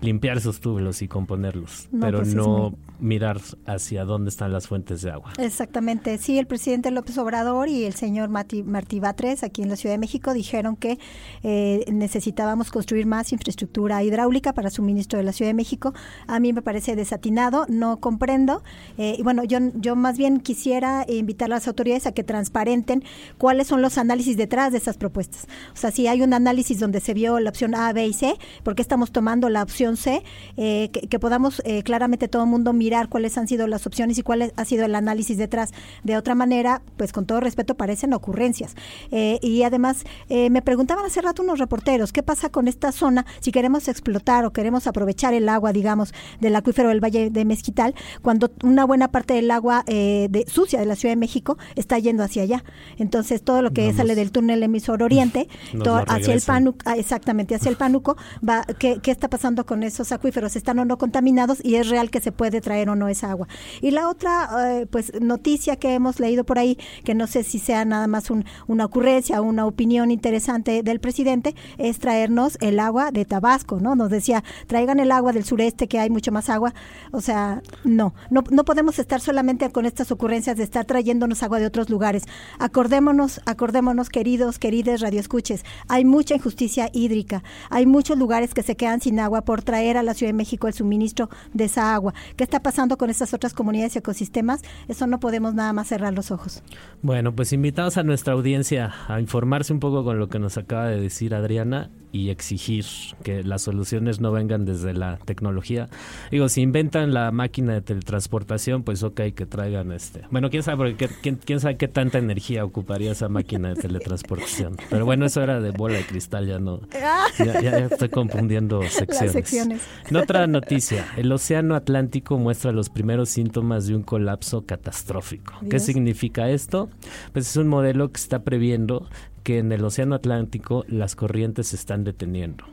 limpiar 0.00 0.36
esos 0.36 0.60
tubos 0.60 1.02
y 1.02 1.08
componerlos, 1.08 1.88
pero 2.00 2.18
pues 2.18 2.34
no 2.34 2.74
mirar 2.98 3.40
hacia 3.66 4.04
dónde 4.04 4.30
están 4.30 4.52
las 4.52 4.66
fuentes 4.66 5.02
de 5.02 5.10
agua. 5.10 5.32
Exactamente. 5.38 6.18
Sí, 6.18 6.38
el 6.38 6.46
presidente 6.46 6.90
López 6.90 7.18
Obrador 7.18 7.68
y 7.68 7.84
el 7.84 7.94
señor 7.94 8.28
Martí, 8.28 8.62
Martí 8.62 9.00
Batres, 9.00 9.42
aquí 9.42 9.62
en 9.62 9.68
la 9.68 9.76
Ciudad 9.76 9.94
de 9.94 9.98
México, 9.98 10.32
dijeron 10.32 10.76
que 10.76 10.98
eh, 11.42 11.84
necesitábamos 11.92 12.70
construir 12.70 13.06
más 13.06 13.32
infraestructura 13.32 14.02
hidráulica 14.02 14.52
para 14.52 14.70
suministro 14.70 15.18
de 15.18 15.24
la 15.24 15.32
Ciudad 15.32 15.50
de 15.50 15.54
México. 15.54 15.92
A 16.26 16.40
mí 16.40 16.52
me 16.52 16.62
parece 16.62 16.96
desatinado, 16.96 17.66
no 17.68 18.00
comprendo. 18.00 18.62
Eh, 18.98 19.16
y 19.18 19.22
bueno, 19.22 19.44
yo, 19.44 19.58
yo 19.74 19.96
más 19.96 20.16
bien 20.16 20.40
quisiera 20.40 21.04
invitar 21.08 21.46
a 21.46 21.56
las 21.56 21.68
autoridades 21.68 22.06
a 22.06 22.12
que 22.12 22.24
transparenten 22.24 23.04
cuáles 23.38 23.66
son 23.66 23.82
los 23.82 23.98
análisis 23.98 24.36
detrás 24.36 24.72
de 24.72 24.78
esas 24.78 24.96
propuestas. 24.96 25.46
O 25.74 25.76
sea, 25.76 25.90
si 25.90 26.06
hay 26.06 26.22
un 26.22 26.32
análisis 26.32 26.80
donde 26.80 27.00
se 27.00 27.14
vio 27.14 27.38
la 27.40 27.50
opción 27.50 27.74
A, 27.74 27.92
B 27.92 28.06
y 28.06 28.12
C, 28.12 28.34
¿por 28.62 28.74
qué 28.74 28.82
estamos 28.82 29.12
tomando 29.12 29.48
la 29.48 29.62
opción 29.62 29.96
C? 29.96 30.22
Eh, 30.56 30.90
que, 30.90 31.18
podamos 31.18 31.62
eh, 31.64 31.82
claramente 31.82 32.28
todo 32.28 32.44
el 32.44 32.48
mundo 32.48 32.72
mirar 32.72 32.85
cuáles 33.08 33.36
han 33.38 33.48
sido 33.48 33.66
las 33.66 33.86
opciones 33.86 34.18
y 34.18 34.22
cuál 34.22 34.52
ha 34.54 34.64
sido 34.64 34.84
el 34.84 34.94
análisis 34.94 35.38
detrás. 35.38 35.72
De 36.04 36.16
otra 36.16 36.34
manera, 36.34 36.82
pues 36.96 37.12
con 37.12 37.26
todo 37.26 37.40
respeto, 37.40 37.74
parecen 37.76 38.12
ocurrencias. 38.12 38.74
Eh, 39.10 39.38
y 39.42 39.62
además, 39.62 40.04
me 40.28 40.62
preguntaban 40.62 41.04
hace 41.04 41.20
rato 41.20 41.42
unos 41.42 41.58
reporteros, 41.58 42.12
¿qué 42.12 42.22
pasa 42.22 42.48
con 42.48 42.68
esta 42.68 42.92
zona 42.92 43.26
si 43.40 43.52
queremos 43.52 43.88
explotar 43.88 44.44
o 44.44 44.52
queremos 44.52 44.86
aprovechar 44.86 45.34
el 45.34 45.48
agua, 45.48 45.72
digamos, 45.72 46.12
del 46.40 46.54
acuífero 46.56 46.88
del 46.88 47.02
Valle 47.02 47.30
de 47.30 47.44
Mezquital, 47.44 47.94
cuando 48.22 48.50
una 48.62 48.84
buena 48.84 49.08
parte 49.08 49.34
del 49.34 49.50
agua 49.50 49.84
de, 49.86 50.44
sucia 50.48 50.78
de 50.78 50.86
la 50.86 50.96
Ciudad 50.96 51.12
de 51.12 51.20
México 51.20 51.58
está 51.74 51.98
yendo 51.98 52.22
hacia 52.22 52.42
allá? 52.42 52.64
Entonces, 52.98 53.42
todo 53.42 53.62
lo 53.62 53.72
que 53.72 53.92
sale 53.92 54.14
del 54.14 54.30
túnel 54.30 54.62
emisor 54.62 55.02
oriente, 55.02 55.48
hacia 56.06 56.34
el 56.34 56.42
Pánuco, 56.42 56.78
ah, 56.84 56.96
exactamente, 56.96 57.54
hacia 57.54 57.70
el 57.70 57.76
Pánuco, 57.76 58.16
va, 58.46 58.64
¿qué, 58.78 58.98
¿qué, 59.02 59.10
está 59.10 59.28
pasando 59.28 59.66
con 59.66 59.82
esos 59.82 60.12
acuíferos? 60.12 60.56
¿Están 60.56 60.78
o 60.78 60.84
no 60.84 60.98
contaminados? 60.98 61.64
Y 61.64 61.76
es 61.76 61.88
real 61.88 62.10
que 62.10 62.20
se 62.20 62.32
puede 62.32 62.60
traer 62.60 62.75
o 62.88 62.96
no 62.96 63.08
esa 63.08 63.30
agua. 63.30 63.48
Y 63.80 63.90
la 63.90 64.08
otra, 64.08 64.48
eh, 64.68 64.86
pues, 64.86 65.12
noticia 65.20 65.76
que 65.76 65.94
hemos 65.94 66.20
leído 66.20 66.44
por 66.44 66.58
ahí, 66.58 66.78
que 67.04 67.14
no 67.14 67.26
sé 67.26 67.42
si 67.42 67.58
sea 67.58 67.84
nada 67.84 68.06
más 68.06 68.30
una 68.66 68.84
ocurrencia 68.84 69.40
o 69.40 69.44
una 69.44 69.66
opinión 69.66 70.10
interesante 70.10 70.82
del 70.82 71.00
presidente, 71.00 71.54
es 71.78 71.98
traernos 71.98 72.58
el 72.60 72.78
agua 72.80 73.10
de 73.10 73.24
Tabasco, 73.24 73.80
¿no? 73.80 73.94
Nos 73.94 74.10
decía, 74.10 74.44
traigan 74.66 75.00
el 75.00 75.12
agua 75.12 75.32
del 75.32 75.44
sureste, 75.44 75.88
que 75.88 75.98
hay 75.98 76.10
mucho 76.10 76.32
más 76.32 76.48
agua. 76.48 76.74
O 77.12 77.20
sea, 77.20 77.62
no, 77.84 78.14
no, 78.30 78.42
no 78.50 78.64
podemos 78.64 78.98
estar 78.98 79.20
solamente 79.20 79.70
con 79.70 79.86
estas 79.86 80.10
ocurrencias 80.12 80.56
de 80.56 80.64
estar 80.64 80.84
trayéndonos 80.84 81.42
agua 81.42 81.58
de 81.58 81.66
otros 81.66 81.90
lugares. 81.90 82.24
Acordémonos, 82.58 83.40
acordémonos, 83.46 84.08
queridos, 84.08 84.58
queridas 84.58 85.00
radioescuches, 85.00 85.64
hay 85.88 86.04
mucha 86.04 86.34
injusticia 86.34 86.90
hídrica, 86.92 87.42
hay 87.70 87.86
muchos 87.86 88.18
lugares 88.18 88.54
que 88.54 88.62
se 88.62 88.76
quedan 88.76 89.00
sin 89.00 89.20
agua 89.20 89.42
por 89.42 89.62
traer 89.62 89.96
a 89.96 90.02
la 90.02 90.14
Ciudad 90.14 90.30
de 90.30 90.36
México 90.36 90.68
el 90.68 90.74
suministro 90.74 91.28
de 91.54 91.64
esa 91.64 91.94
agua. 91.94 92.14
¿Qué 92.36 92.44
está 92.44 92.60
pasando 92.66 92.98
con 92.98 93.10
estas 93.10 93.32
otras 93.32 93.54
comunidades 93.54 93.94
y 93.94 94.00
ecosistemas? 94.00 94.62
Eso 94.88 95.06
no 95.06 95.20
podemos 95.20 95.54
nada 95.54 95.72
más 95.72 95.86
cerrar 95.86 96.12
los 96.12 96.32
ojos. 96.32 96.64
Bueno, 97.00 97.32
pues 97.32 97.52
invitados 97.52 97.96
a 97.96 98.02
nuestra 98.02 98.32
audiencia 98.32 98.92
a 99.06 99.20
informarse 99.20 99.72
un 99.72 99.78
poco 99.78 100.02
con 100.02 100.18
lo 100.18 100.28
que 100.28 100.40
nos 100.40 100.58
acaba 100.58 100.88
de 100.88 101.00
decir 101.00 101.32
Adriana 101.32 101.90
y 102.16 102.30
exigir 102.30 102.84
que 103.22 103.44
las 103.44 103.62
soluciones 103.62 104.20
no 104.20 104.32
vengan 104.32 104.64
desde 104.64 104.94
la 104.94 105.18
tecnología. 105.18 105.88
Digo, 106.30 106.48
si 106.48 106.62
inventan 106.62 107.12
la 107.12 107.30
máquina 107.30 107.74
de 107.74 107.82
teletransportación, 107.82 108.82
pues 108.82 109.02
ok, 109.02 109.20
que 109.34 109.46
traigan 109.46 109.92
este. 109.92 110.22
Bueno, 110.30 110.50
quién 110.50 110.62
sabe, 110.62 110.76
porque 110.78 111.08
quién, 111.20 111.36
quién 111.36 111.60
sabe 111.60 111.76
qué 111.76 111.88
tanta 111.88 112.18
energía 112.18 112.64
ocuparía 112.64 113.12
esa 113.12 113.28
máquina 113.28 113.68
de 113.68 113.76
teletransportación. 113.76 114.76
Pero 114.88 115.04
bueno, 115.04 115.26
eso 115.26 115.42
era 115.42 115.60
de 115.60 115.70
bola 115.70 115.98
de 115.98 116.06
cristal, 116.06 116.46
ya 116.46 116.58
no. 116.58 116.80
Ya, 116.90 117.78
estoy 117.90 118.08
confundiendo 118.08 118.82
secciones. 118.88 119.32
secciones. 119.32 119.82
En 120.08 120.16
otra 120.16 120.46
noticia, 120.46 121.06
el 121.16 121.30
Océano 121.30 121.74
Atlántico 121.74 122.38
muestra 122.38 122.55
los 122.64 122.88
primeros 122.88 123.28
síntomas 123.28 123.86
de 123.86 123.94
un 123.94 124.02
colapso 124.02 124.64
catastrófico. 124.64 125.54
¿Qué 125.70 125.78
significa 125.78 126.50
esto? 126.50 126.88
Pues 127.32 127.48
es 127.48 127.56
un 127.56 127.68
modelo 127.68 128.10
que 128.10 128.20
está 128.20 128.42
previendo 128.42 129.08
que 129.42 129.58
en 129.58 129.70
el 129.72 129.84
Océano 129.84 130.14
Atlántico 130.14 130.84
las 130.88 131.14
corrientes 131.14 131.68
se 131.68 131.76
están 131.76 132.04
deteniendo. 132.04 132.64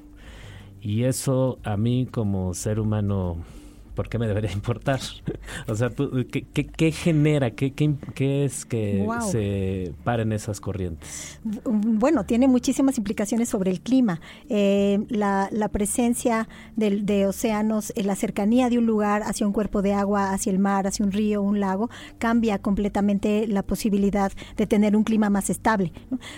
Y 0.82 1.04
eso 1.04 1.60
a 1.64 1.78
mí 1.78 2.08
como 2.12 2.54
ser 2.54 2.80
humano 2.80 3.38
¿por 3.94 4.10
qué 4.10 4.18
me 4.18 4.28
debería 4.28 4.52
importar? 4.54 5.00
o 5.68 5.76
sea, 5.76 5.92
¿qué, 5.92 6.92
genera? 6.92 7.52
¿Qué, 7.52 7.74
qué, 7.74 8.46
es 8.46 8.66
que 8.66 9.08
se 9.32 9.94
paren 10.04 10.32
esas 10.32 10.60
corrientes? 10.60 11.40
Bueno, 11.44 12.26
tiene 12.26 12.48
muchísimas 12.48 12.98
implicaciones 12.98 13.50
sobre 13.50 13.72
el 13.72 13.82
clima. 13.82 14.22
Eh, 14.50 15.00
la, 15.10 15.50
presencia 15.72 16.48
de, 16.76 17.26
océanos, 17.26 17.94
la 17.96 18.16
cercanía 18.16 18.70
de 18.70 18.78
un 18.78 18.86
lugar 18.86 19.24
hacia 19.24 19.48
un 19.48 19.54
cuerpo 19.54 19.82
de 19.82 19.94
agua, 19.94 20.34
hacia 20.34 20.52
el 20.52 20.60
mar, 20.60 20.88
hacia 20.88 21.06
un 21.06 21.12
río, 21.12 21.42
un 21.42 21.60
lago, 21.60 21.90
cambia 22.18 22.60
completamente 22.60 23.48
la 23.48 23.64
posibilidad 23.64 24.32
de 24.58 24.68
tener 24.68 24.96
un 24.96 25.04
clima 25.04 25.30
más 25.30 25.50
estable. 25.50 25.92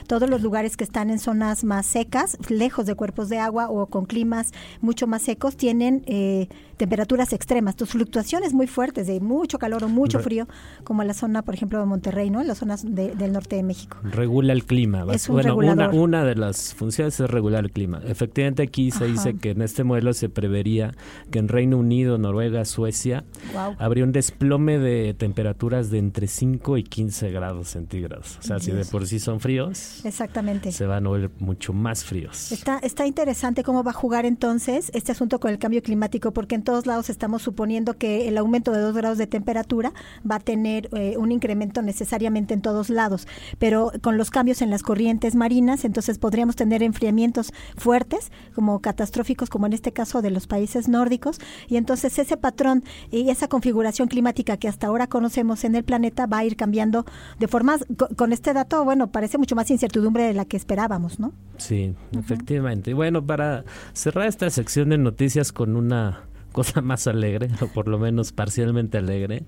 Todos 0.08 0.30
los 0.30 0.42
lugares 0.42 0.78
que 0.78 0.84
están 0.84 1.10
en 1.10 1.20
zonas 1.20 1.64
más 1.64 1.86
secas, 1.86 2.38
lejos 2.50 2.86
de 2.86 2.96
cuerpos 2.96 3.30
de 3.30 3.40
agua 3.40 3.70
o 3.70 3.88
con 3.88 4.06
climas 4.06 4.52
mucho 4.82 5.08
más 5.08 5.24
secos, 5.24 5.58
tienen 5.58 6.04
eh, 6.06 6.48
temperaturas 6.78 7.34
extremas 7.34 7.45
extremas, 7.46 7.76
tus 7.76 7.90
fluctuaciones 7.90 8.54
muy 8.54 8.66
fuertes 8.66 9.06
de 9.06 9.20
mucho 9.20 9.60
calor 9.60 9.84
o 9.84 9.88
mucho 9.88 10.20
frío, 10.20 10.48
como 10.84 11.04
en 11.04 11.08
la 11.08 11.14
zona, 11.14 11.44
por 11.44 11.54
ejemplo, 11.54 11.80
de 11.80 11.86
Monterrey, 11.86 12.32
¿no? 12.32 12.42
En 12.42 12.48
las 12.48 12.58
zonas 12.58 12.84
del 12.84 13.32
norte 13.32 13.56
de 13.56 13.62
México. 13.64 13.98
Regula 14.04 14.52
el 14.52 14.66
clima. 14.66 15.06
Es 15.14 15.30
un 15.30 15.36
bueno, 15.36 15.56
una, 15.56 15.90
una 15.92 16.24
de 16.26 16.34
las 16.36 16.74
funciones 16.74 17.20
es 17.20 17.30
regular 17.30 17.64
el 17.64 17.72
clima. 17.72 18.02
Efectivamente, 18.04 18.64
aquí 18.64 18.90
se 18.90 19.04
Ajá. 19.04 19.14
dice 19.14 19.36
que 19.38 19.52
en 19.52 19.62
este 19.62 19.84
modelo 19.84 20.14
se 20.14 20.28
prevería 20.28 20.92
que 21.30 21.38
en 21.38 21.48
Reino 21.48 21.78
Unido, 21.78 22.18
Noruega, 22.18 22.66
Suecia, 22.66 23.24
Wow. 23.54 23.76
habría 23.78 24.04
un 24.04 24.12
desplome 24.12 24.80
de 24.80 25.14
temperaturas 25.14 25.92
de 25.92 26.00
entre 26.00 26.26
5 26.28 26.78
y 26.80 26.84
15 26.84 27.30
grados 27.32 27.68
centígrados. 27.70 28.38
O 28.40 28.42
sea, 28.42 28.60
si 28.60 28.72
de 28.72 28.78
Dios. 28.78 28.90
por 28.90 29.06
sí 29.06 29.20
son 29.20 29.40
fríos, 29.40 30.04
Exactamente. 30.04 30.72
se 30.72 30.86
van 30.88 31.06
a 31.06 31.10
volver 31.10 31.30
mucho 31.40 31.74
más 31.74 32.04
fríos. 32.04 32.52
Está, 32.52 32.80
está 32.80 33.06
interesante 33.06 33.64
cómo 33.64 33.84
va 33.84 33.92
a 33.92 33.94
jugar 33.94 34.26
entonces 34.26 34.90
este 34.96 35.12
asunto 35.12 35.40
con 35.40 35.52
el 35.52 35.60
cambio 35.60 35.84
climático, 35.84 36.32
porque 36.34 36.56
en 36.56 36.64
todos 36.64 36.86
lados 36.88 37.10
estamos 37.12 37.35
suponiendo 37.40 37.98
que 37.98 38.28
el 38.28 38.38
aumento 38.38 38.72
de 38.72 38.80
dos 38.80 38.96
grados 38.96 39.18
de 39.18 39.28
temperatura 39.28 39.94
va 40.30 40.36
a 40.36 40.40
tener 40.40 40.90
eh, 40.94 41.16
un 41.18 41.32
incremento 41.32 41.82
necesariamente 41.82 42.54
en 42.54 42.62
todos 42.62 42.90
lados, 42.90 43.28
pero 43.60 43.92
con 44.02 44.18
los 44.18 44.30
cambios 44.32 44.62
en 44.62 44.70
las 44.70 44.84
corrientes 44.84 45.36
marinas, 45.36 45.86
entonces 45.86 46.18
podríamos 46.18 46.56
tener 46.56 46.84
enfriamientos 46.84 47.52
fuertes, 47.78 48.32
como 48.54 48.80
catastróficos, 48.80 49.50
como 49.50 49.66
en 49.66 49.74
este 49.74 49.92
caso 49.92 50.22
de 50.22 50.32
los 50.32 50.48
países 50.48 50.88
nórdicos, 50.88 51.40
y 51.68 51.78
entonces 51.78 52.18
ese 52.20 52.38
patrón 52.38 52.84
y 53.12 53.30
esa 53.30 53.48
configuración 53.48 54.08
climática 54.08 54.58
que 54.58 54.68
hasta 54.68 54.88
ahora 54.88 55.08
conocemos 55.08 55.64
en 55.64 55.76
el 55.76 55.84
planeta 55.84 56.26
va 56.26 56.40
a 56.40 56.46
ir 56.46 56.56
cambiando 56.56 57.06
de 57.40 57.48
formas, 57.48 57.86
co- 57.98 58.10
con 58.16 58.34
este 58.34 58.54
dato, 58.54 58.84
bueno, 58.84 59.12
parece 59.12 59.38
mucho 59.38 59.56
más 59.56 59.70
incertidumbre 59.72 60.24
de 60.24 60.34
la 60.34 60.46
que 60.46 60.58
esperábamos, 60.58 61.20
¿no? 61.20 61.34
Sí, 61.58 61.94
efectivamente. 62.18 62.92
Y 62.92 62.94
bueno, 62.94 63.26
para 63.26 63.64
cerrar 63.94 64.28
esta 64.28 64.50
sección 64.50 64.90
de 64.90 64.98
noticias 64.98 65.52
con 65.52 65.76
una 65.76 66.22
cosa 66.56 66.82
más 66.82 67.06
alegre, 67.08 67.50
o 67.62 67.68
por 67.68 67.88
lo 67.88 68.00
menos 68.00 68.32
parcialmente 68.32 68.98
alegre, 68.98 69.44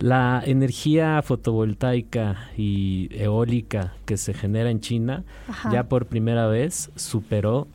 la 0.00 0.42
energía 0.44 1.20
fotovoltaica 1.22 2.48
y 2.56 3.08
eólica 3.12 3.92
que 4.06 4.16
se 4.16 4.32
genera 4.32 4.70
en 4.70 4.80
China 4.80 5.24
Ajá. 5.48 5.70
ya 5.70 5.88
por 5.88 6.06
primera 6.06 6.46
vez 6.46 6.90
superó 6.96 7.68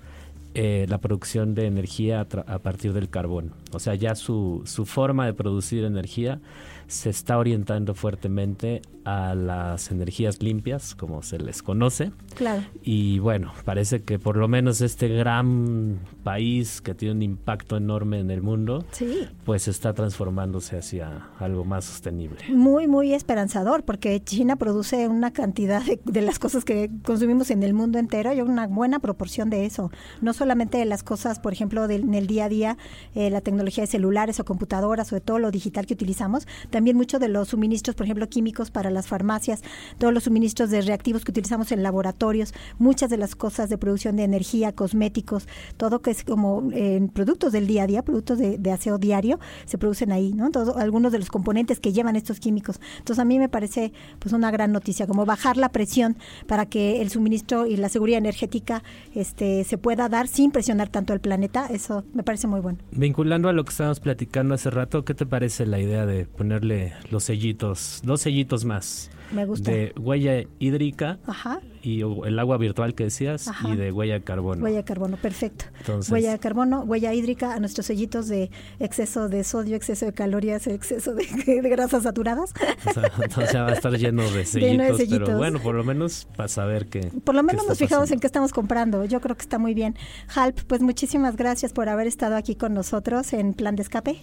eh, 0.54 0.86
la 0.90 0.98
producción 0.98 1.54
de 1.56 1.68
energía 1.68 2.20
a, 2.22 2.28
tra- 2.28 2.44
a 2.48 2.60
partir 2.60 2.92
del 2.94 3.08
carbón. 3.10 3.52
O 3.72 3.80
sea, 3.80 3.96
ya 3.96 4.16
su, 4.16 4.64
su 4.66 4.86
forma 4.86 5.26
de 5.26 5.34
producir 5.34 5.84
energía 5.86 6.40
se 6.88 7.10
está 7.10 7.38
orientando 7.38 7.94
fuertemente 7.94 8.82
a 9.06 9.36
las 9.36 9.92
energías 9.92 10.42
limpias, 10.42 10.96
como 10.96 11.22
se 11.24 11.40
les 11.40 11.64
conoce. 11.64 12.12
Claro. 12.36 12.64
Y 12.84 13.20
bueno, 13.20 13.52
parece 13.66 14.04
que 14.04 14.20
por 14.20 14.38
lo 14.38 14.48
menos 14.48 14.82
este 14.82 15.08
gran 15.08 16.00
país 16.24 16.82
que 16.82 16.94
tiene 16.94 17.16
un 17.16 17.22
impacto 17.22 17.78
enorme 17.78 18.20
en 18.20 18.30
el 18.32 18.42
mundo, 18.42 18.86
Sí. 18.92 19.28
pues 19.46 19.68
está 19.68 19.94
transformándose 19.94 20.78
hacia 20.78 21.30
algo 21.40 21.66
más 21.66 21.86
sostenible. 21.86 22.38
Muy, 22.50 22.88
muy 22.88 23.14
esperanzador, 23.14 23.84
porque 23.84 24.22
China 24.24 24.56
produce 24.56 25.08
una 25.08 25.32
cantidad 25.32 25.84
de, 25.84 26.00
de 26.06 26.22
las 26.22 26.38
cosas 26.38 26.64
que 26.66 26.90
consumimos 27.04 27.50
en 27.52 27.64
el 27.64 27.74
mundo 27.74 27.98
entero 27.98 28.32
y 28.34 28.42
una 28.42 28.68
buena 28.68 29.00
proporción 29.00 29.50
de 29.50 29.66
eso. 29.66 29.92
No 30.22 30.34
solamente 30.34 30.78
de 30.78 30.86
las 30.86 31.02
cosas, 31.04 31.40
por 31.40 31.54
ejemplo, 31.54 31.88
del, 31.88 32.04
en 32.04 32.14
el 32.14 32.28
día 32.28 32.46
a 32.46 32.50
día, 32.50 32.78
eh, 33.16 33.30
la 33.32 33.42
tecnología 33.42 33.84
de 33.84 33.88
celulares 33.88 34.40
o 34.40 34.46
computadoras 34.46 35.12
o 35.12 35.16
de 35.16 35.22
todo 35.22 35.40
lo 35.40 35.50
digital 35.50 35.86
que 35.88 35.94
utilizamos, 35.96 36.48
también 36.70 36.96
mucho 36.98 37.18
de 37.18 37.30
los 37.30 37.50
suministros, 37.50 37.96
por 37.96 38.06
ejemplo, 38.06 38.30
químicos 38.30 38.70
para 38.70 38.91
las 38.92 39.08
farmacias, 39.08 39.62
todos 39.98 40.14
los 40.14 40.24
suministros 40.24 40.70
de 40.70 40.82
reactivos 40.82 41.26
que 41.26 41.32
utilizamos 41.32 41.72
en 41.72 41.84
laboratorios, 41.84 42.54
muchas 42.78 43.10
de 43.10 43.18
las 43.18 43.36
cosas 43.36 43.70
de 43.70 43.78
producción 43.78 44.16
de 44.16 44.24
energía, 44.24 44.74
cosméticos, 44.74 45.48
todo 45.78 46.02
que 46.02 46.12
es 46.12 46.24
como 46.24 46.70
eh, 46.74 47.08
productos 47.14 47.52
del 47.52 47.68
día 47.68 47.84
a 47.84 47.88
día, 47.88 48.04
productos 48.04 48.38
de, 48.40 48.72
aseo 48.72 48.98
diario, 48.98 49.40
se 49.66 49.78
producen 49.78 50.12
ahí, 50.12 50.34
¿no? 50.34 50.50
Todo, 50.50 50.78
algunos 50.78 51.12
de 51.12 51.20
los 51.20 51.30
componentes 51.30 51.80
que 51.80 51.92
llevan 51.92 52.16
estos 52.16 52.40
químicos. 52.40 52.80
Entonces 53.00 53.20
a 53.20 53.26
mí 53.26 53.38
me 53.40 53.50
parece 53.50 53.92
pues 54.20 54.34
una 54.34 54.52
gran 54.52 54.72
noticia, 54.72 55.08
como 55.08 55.26
bajar 55.26 55.58
la 55.58 55.70
presión 55.70 56.18
para 56.48 56.66
que 56.66 57.02
el 57.02 57.10
suministro 57.10 57.66
y 57.66 57.78
la 57.78 57.90
seguridad 57.90 58.18
energética 58.18 58.84
este 59.14 59.64
se 59.64 59.78
pueda 59.78 60.10
dar 60.10 60.28
sin 60.28 60.52
presionar 60.52 60.90
tanto 60.90 61.14
al 61.14 61.20
planeta, 61.20 61.68
eso 61.68 62.04
me 62.14 62.24
parece 62.24 62.48
muy 62.48 62.60
bueno. 62.60 62.80
Vinculando 62.92 63.50
a 63.50 63.54
lo 63.54 63.64
que 63.64 63.72
estábamos 63.72 64.00
platicando 64.00 64.56
hace 64.56 64.70
rato, 64.70 65.04
¿qué 65.06 65.14
te 65.14 65.26
parece 65.26 65.66
la 65.66 65.80
idea 65.80 66.06
de 66.06 66.26
ponerle 66.26 66.94
los 67.10 67.26
sellitos, 67.26 68.02
dos 68.04 68.22
sellitos 68.22 68.66
más? 68.66 68.81
us. 68.82 69.21
Me 69.32 69.46
gusta. 69.46 69.72
De 69.72 69.94
huella 70.00 70.44
hídrica 70.60 71.20
Ajá. 71.26 71.62
y 71.82 72.02
el 72.02 72.40
agua 72.40 72.58
virtual 72.58 72.94
que 72.96 73.06
decías 73.06 73.48
Ajá. 73.48 73.70
y 73.70 73.76
de 73.76 73.92
huella 73.92 74.16
de 74.16 74.22
carbono. 74.24 74.64
Huella 74.64 74.78
de 74.78 74.84
carbono, 74.84 75.18
perfecto. 75.18 75.66
Entonces- 75.80 76.12
huella 76.12 76.32
de 76.32 76.40
carbono, 76.40 76.82
huella 76.84 77.14
hídrica 77.14 77.54
a 77.54 77.60
nuestros 77.60 77.86
sellitos 77.86 78.28
de 78.28 78.52
exceso 78.80 79.30
de 79.30 79.44
sodio, 79.44 79.76
exceso 79.76 80.06
de 80.06 80.14
calorías, 80.14 80.68
exceso 80.68 81.14
de, 81.16 81.26
de 81.62 81.70
grasas 81.70 82.04
saturadas. 82.04 82.54
O 82.88 82.94
sea, 82.94 83.12
entonces 83.24 83.56
va 83.56 83.68
a 83.68 83.74
estar 83.74 83.94
lleno 83.98 84.24
de 84.24 84.46
sellitos, 84.46 84.72
Lleno 84.88 84.98
de 84.98 85.08
pero 85.26 85.38
bueno, 85.38 85.60
por 85.60 85.76
lo 85.76 85.84
menos 85.84 86.28
para 86.36 86.50
saber 86.50 86.88
que... 86.88 87.02
Por 87.24 87.36
lo 87.36 87.44
menos 87.44 87.68
nos 87.68 87.78
fijamos 87.78 88.04
pasando. 88.04 88.14
en 88.16 88.20
qué 88.20 88.28
estamos 88.28 88.52
comprando. 88.54 89.06
Yo 89.06 89.22
creo 89.22 89.36
que 89.36 89.42
está 89.42 89.58
muy 89.58 89.74
bien. 89.74 89.96
Halp, 90.36 90.60
pues 90.68 90.82
muchísimas 90.82 91.36
gracias 91.36 91.74
por 91.74 91.90
haber 91.90 92.08
estado 92.08 92.36
aquí 92.36 92.56
con 92.56 92.74
nosotros 92.74 93.34
en 93.34 93.54
Plan 93.54 93.76
de 93.76 93.84
Escape. 93.84 94.18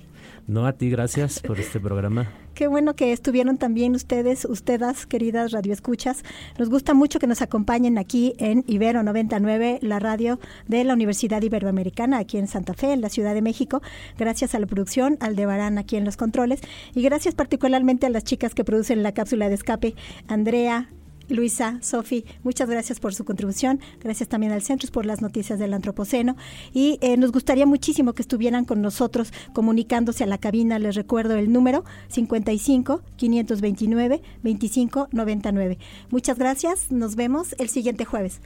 No, 0.46 0.66
a 0.66 0.72
ti 0.72 0.90
gracias 0.90 1.40
por 1.40 1.58
este 1.60 1.78
programa. 1.80 2.30
Qué 2.54 2.66
bueno 2.66 2.94
que 2.96 3.12
estuvieron 3.12 3.56
también 3.58 3.94
ustedes, 3.94 4.44
ustedes, 4.44 4.97
queridas 5.06 5.52
radioescuchas. 5.52 6.24
Nos 6.58 6.68
gusta 6.70 6.94
mucho 6.94 7.18
que 7.18 7.26
nos 7.26 7.42
acompañen 7.42 7.98
aquí 7.98 8.34
en 8.38 8.64
Ibero 8.66 9.02
99, 9.02 9.78
la 9.82 9.98
radio 9.98 10.38
de 10.66 10.84
la 10.84 10.94
Universidad 10.94 11.42
Iberoamericana, 11.42 12.18
aquí 12.18 12.38
en 12.38 12.46
Santa 12.46 12.74
Fe, 12.74 12.92
en 12.92 13.00
la 13.00 13.08
Ciudad 13.08 13.34
de 13.34 13.42
México. 13.42 13.82
Gracias 14.18 14.54
a 14.54 14.58
la 14.58 14.66
producción, 14.66 15.16
al 15.20 15.36
Debarán 15.36 15.78
aquí 15.78 15.96
en 15.96 16.04
los 16.04 16.16
controles. 16.16 16.60
Y 16.94 17.02
gracias 17.02 17.34
particularmente 17.34 18.06
a 18.06 18.10
las 18.10 18.24
chicas 18.24 18.54
que 18.54 18.64
producen 18.64 19.02
la 19.02 19.12
cápsula 19.12 19.48
de 19.48 19.54
escape, 19.54 19.94
Andrea, 20.26 20.88
Luisa, 21.28 21.78
Sofi, 21.82 22.24
muchas 22.42 22.68
gracias 22.68 23.00
por 23.00 23.14
su 23.14 23.24
contribución. 23.24 23.80
Gracias 24.00 24.28
también 24.28 24.52
al 24.52 24.62
Centros 24.62 24.90
por 24.90 25.06
las 25.06 25.20
noticias 25.20 25.58
del 25.58 25.74
Antropoceno. 25.74 26.36
Y 26.72 26.98
eh, 27.00 27.16
nos 27.16 27.32
gustaría 27.32 27.66
muchísimo 27.66 28.14
que 28.14 28.22
estuvieran 28.22 28.64
con 28.64 28.80
nosotros 28.80 29.32
comunicándose 29.52 30.24
a 30.24 30.26
la 30.26 30.38
cabina. 30.38 30.78
Les 30.78 30.94
recuerdo 30.94 31.36
el 31.36 31.52
número 31.52 31.84
55 32.08 33.02
529 33.16 34.22
25 34.42 35.08
99. 35.12 35.78
Muchas 36.10 36.38
gracias. 36.38 36.90
Nos 36.90 37.16
vemos 37.16 37.54
el 37.58 37.68
siguiente 37.68 38.04
jueves. 38.04 38.40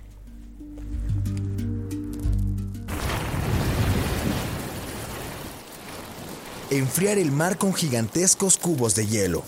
Enfriar 6.71 7.19
el 7.19 7.31
mar 7.31 7.59
con 7.59 7.75
gigantescos 7.75 8.57
cubos 8.57 8.95
de 8.95 9.07
hielo. 9.07 9.45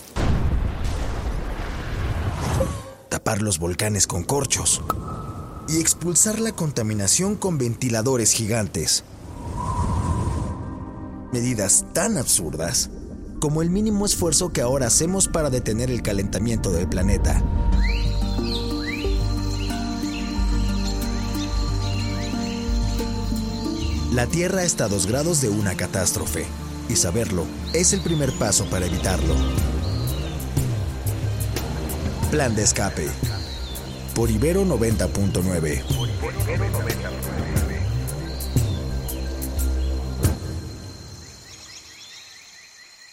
Los 3.43 3.59
volcanes 3.59 4.07
con 4.07 4.23
corchos. 4.23 4.83
Y 5.69 5.81
expulsar 5.81 6.39
la 6.41 6.53
contaminación 6.53 7.37
con 7.37 7.59
ventiladores 7.59 8.33
gigantes. 8.33 9.05
Medidas 11.33 11.85
tan 11.93 12.17
absurdas 12.17 12.91
como 13.41 13.61
el 13.61 13.71
mínimo 13.71 14.07
esfuerzo 14.07 14.53
que 14.53 14.63
ahora 14.63 14.87
hacemos 14.87 15.29
para 15.29 15.51
detener 15.51 15.91
el 15.91 16.03
calentamiento 16.03 16.71
del 16.71 16.89
planeta. 16.89 17.43
La 24.13 24.27
Tierra 24.27 24.65
está 24.65 24.85
a 24.85 24.89
dos 24.89 25.07
grados 25.07 25.41
de 25.41 25.49
una 25.49 25.77
catástrofe, 25.77 26.47
y 26.89 26.97
saberlo 26.97 27.45
es 27.73 27.93
el 27.93 28.01
primer 28.01 28.33
paso 28.39 28.65
para 28.67 28.87
evitarlo. 28.87 29.35
Plan 32.35 32.57
de 32.57 32.65
escape. 32.65 33.09
Por 34.13 34.29
Ibero 34.29 34.65
90.9. 34.65 37.14